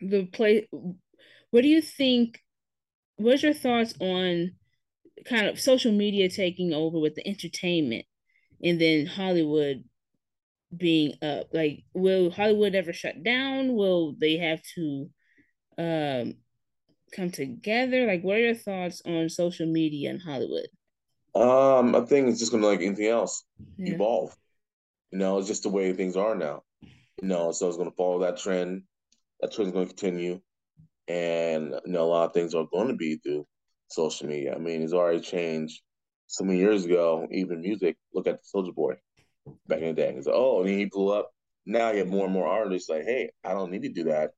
the 0.00 0.26
play 0.26 0.68
what 1.50 1.62
do 1.62 1.68
you 1.68 1.80
think 1.80 2.40
what's 3.18 3.42
your 3.42 3.54
thoughts 3.54 3.94
on 4.00 4.52
kind 5.26 5.46
of 5.46 5.60
social 5.60 5.92
media 5.92 6.28
taking 6.28 6.72
over 6.72 6.98
with 6.98 7.14
the 7.14 7.26
entertainment 7.26 8.06
and 8.62 8.80
then 8.80 9.06
Hollywood 9.06 9.84
being 10.76 11.14
up? 11.22 11.48
Like 11.52 11.84
will 11.94 12.30
Hollywood 12.30 12.74
ever 12.74 12.92
shut 12.92 13.22
down? 13.22 13.74
Will 13.74 14.14
they 14.18 14.38
have 14.38 14.60
to 14.74 15.10
um 15.76 16.34
come 17.14 17.30
together? 17.30 18.06
Like 18.06 18.22
what 18.22 18.36
are 18.36 18.40
your 18.40 18.54
thoughts 18.54 19.02
on 19.04 19.28
social 19.28 19.66
media 19.66 20.10
and 20.10 20.22
Hollywood? 20.22 20.68
Um, 21.34 21.94
I 21.94 22.00
think 22.00 22.28
it's 22.28 22.40
just 22.40 22.52
gonna 22.52 22.66
like 22.66 22.80
anything 22.80 23.06
else, 23.06 23.44
yeah. 23.76 23.94
evolve. 23.94 24.34
You 25.10 25.18
know, 25.18 25.38
it's 25.38 25.48
just 25.48 25.62
the 25.62 25.68
way 25.68 25.92
things 25.92 26.16
are 26.16 26.34
now. 26.34 26.62
You 27.22 27.28
know, 27.28 27.52
so 27.52 27.68
it's 27.68 27.76
going 27.76 27.90
to 27.90 27.96
follow 27.96 28.20
that 28.20 28.38
trend. 28.38 28.82
That 29.40 29.52
trend 29.52 29.68
is 29.68 29.72
going 29.72 29.88
to 29.88 29.94
continue, 29.94 30.40
and 31.08 31.74
you 31.86 31.92
know, 31.92 32.04
a 32.04 32.10
lot 32.10 32.26
of 32.26 32.34
things 32.34 32.54
are 32.54 32.66
going 32.72 32.88
to 32.88 32.94
be 32.94 33.16
through 33.16 33.46
social 33.88 34.28
media. 34.28 34.54
I 34.54 34.58
mean, 34.58 34.82
it's 34.82 34.92
already 34.92 35.20
changed. 35.20 35.80
So 36.26 36.44
many 36.44 36.58
years 36.58 36.84
ago, 36.84 37.26
even 37.30 37.62
music. 37.62 37.96
Look 38.12 38.26
at 38.26 38.38
the 38.42 38.58
Soulja 38.58 38.74
Boy 38.74 38.94
back 39.66 39.80
in 39.80 39.86
the 39.86 39.92
day. 39.94 40.14
It's 40.14 40.26
like, 40.26 40.36
oh, 40.36 40.60
and 40.60 40.68
he 40.68 40.84
blew 40.84 41.10
up. 41.10 41.30
Now 41.64 41.90
you 41.90 41.98
have 41.98 42.08
more 42.08 42.24
and 42.24 42.34
more 42.34 42.46
artists 42.46 42.88
like, 42.88 43.04
hey, 43.04 43.30
I 43.42 43.52
don't 43.52 43.70
need 43.70 43.82
to 43.82 43.88
do 43.88 44.04
that. 44.04 44.32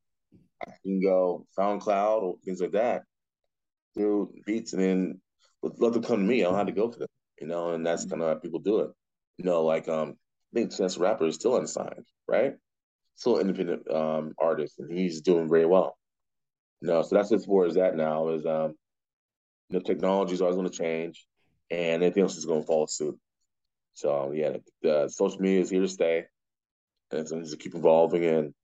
I 0.67 0.73
can 0.85 1.01
go 1.03 1.47
SoundCloud 1.59 2.23
or 2.23 2.37
things 2.45 2.61
like 2.61 2.73
that, 2.73 3.03
do 3.97 4.33
beats, 4.47 4.73
and 4.73 4.83
then 4.83 5.21
let 5.63 5.93
them 5.93 6.03
come 6.03 6.19
to 6.19 6.25
me. 6.25 6.43
I 6.43 6.45
don't 6.45 6.57
have 6.57 6.67
to 6.67 6.73
go 6.73 6.91
to 6.91 6.99
them, 6.99 7.09
you 7.41 7.47
know. 7.47 7.73
And 7.73 7.85
that's 7.85 8.05
kind 8.05 8.23
of 8.23 8.29
how 8.29 8.35
people 8.35 8.61
do 8.61 8.81
it. 8.81 8.91
You 9.39 9.45
know, 9.47 9.65
like 9.65 9.89
um, 9.89 10.15
I 10.53 10.61
think 10.61 10.77
Chance 10.77 10.99
Rapper 10.99 11.27
is 11.27 11.37
still 11.37 11.57
unsigned, 11.57 12.05
right? 12.29 12.55
Still 13.17 13.39
independent 13.39 13.91
um, 13.91 14.35
artist, 14.39 14.79
and 14.79 14.97
he's 14.97 15.23
doing 15.23 15.49
very 15.49 15.67
well. 15.67 15.97
Know, 16.83 17.03
so 17.03 17.15
that's 17.15 17.33
as 17.33 17.45
far 17.45 17.67
as 17.67 17.75
that 17.75 17.95
now 17.95 18.31
is 18.31 18.47
um, 18.47 18.75
the 19.69 19.81
technology 19.81 20.33
is 20.33 20.41
always 20.41 20.57
going 20.57 20.71
to 20.71 20.77
change, 20.77 21.27
and 21.71 22.03
anything 22.03 22.23
else 22.23 22.37
is 22.37 22.47
going 22.47 22.63
to 22.63 22.67
follow 22.67 22.87
suit. 22.87 23.19
So 23.93 24.33
yeah, 24.35 24.51
the, 24.51 24.63
the 24.83 25.09
social 25.09 25.41
media 25.41 25.61
is 25.61 25.71
here 25.71 25.83
to 25.83 25.89
stay, 25.89 26.25
and 27.11 27.21
it's 27.21 27.31
going 27.31 27.45
to 27.45 27.57
keep 27.57 27.75
evolving, 27.75 28.25
and 28.25 28.55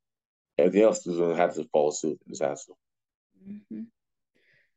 everything 0.57 0.83
else 0.83 1.07
is 1.07 1.19
going 1.19 1.37
to 1.37 1.43
have 1.43 1.55
to 1.57 1.65
follow 1.73 1.91
suit. 1.91 2.19
It 2.27 2.31
just 2.31 2.43
has 2.43 2.65
to. 2.65 2.73
Mm-hmm. 3.47 3.83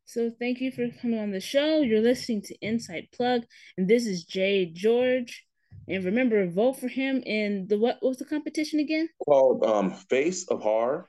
So 0.06 0.32
thank 0.40 0.60
you 0.60 0.72
for 0.72 0.90
coming 1.02 1.20
on 1.20 1.32
the 1.32 1.40
show. 1.40 1.82
You're 1.82 2.02
listening 2.02 2.42
to 2.44 2.56
Insight 2.62 3.12
Plug, 3.12 3.44
and 3.78 3.88
this 3.88 4.06
is 4.06 4.24
Jai 4.26 4.72
George. 4.74 5.46
And 5.88 6.04
remember, 6.04 6.46
vote 6.48 6.80
for 6.80 6.88
him 6.88 7.24
in 7.26 7.68
the 7.68 7.78
what, 7.78 7.98
what 8.02 8.10
was 8.10 8.18
the 8.18 8.26
competition 8.26 8.80
again? 8.80 9.08
Called 9.26 9.64
um, 9.64 9.92
Face 9.92 10.48
of 10.50 10.62
Horror. 10.62 11.08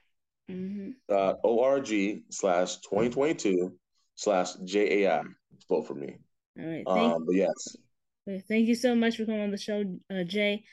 Mm-hmm. 0.51 0.91
Uh, 1.09 1.33
org 1.43 2.23
slash 2.31 2.77
2022 2.77 3.73
slash 4.15 4.55
JAI. 4.65 5.23
Vote 5.69 5.87
for 5.87 5.95
me. 5.95 6.17
All 6.59 6.67
right. 6.67 6.85
Thank, 6.87 7.15
um, 7.15 7.27
but 7.27 7.35
yes. 7.35 7.77
Thank 8.49 8.69
you 8.69 8.75
so 8.75 8.95
much 8.95 9.17
for 9.17 9.25
coming 9.25 9.41
on 9.41 9.51
the 9.51 9.59
show, 9.59 9.83
uh, 10.13 10.25
Jay. 10.25 10.65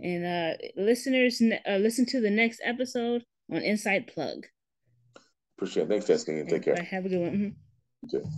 And 0.00 0.24
uh, 0.24 0.56
listeners, 0.76 1.40
uh, 1.42 1.76
listen 1.76 2.06
to 2.06 2.20
the 2.20 2.30
next 2.30 2.60
episode 2.64 3.24
on 3.52 3.62
Insight 3.62 4.12
Plug. 4.12 4.46
Appreciate 5.56 5.84
it. 5.84 5.88
Thanks, 5.88 6.06
Destiny. 6.06 6.44
Take 6.48 6.64
care. 6.64 6.74
Right, 6.74 6.84
have 6.84 7.06
a 7.06 7.08
good 7.08 7.20
one. 7.20 7.30
Mm-hmm. 7.30 7.48
You 8.02 8.20
too. 8.20 8.28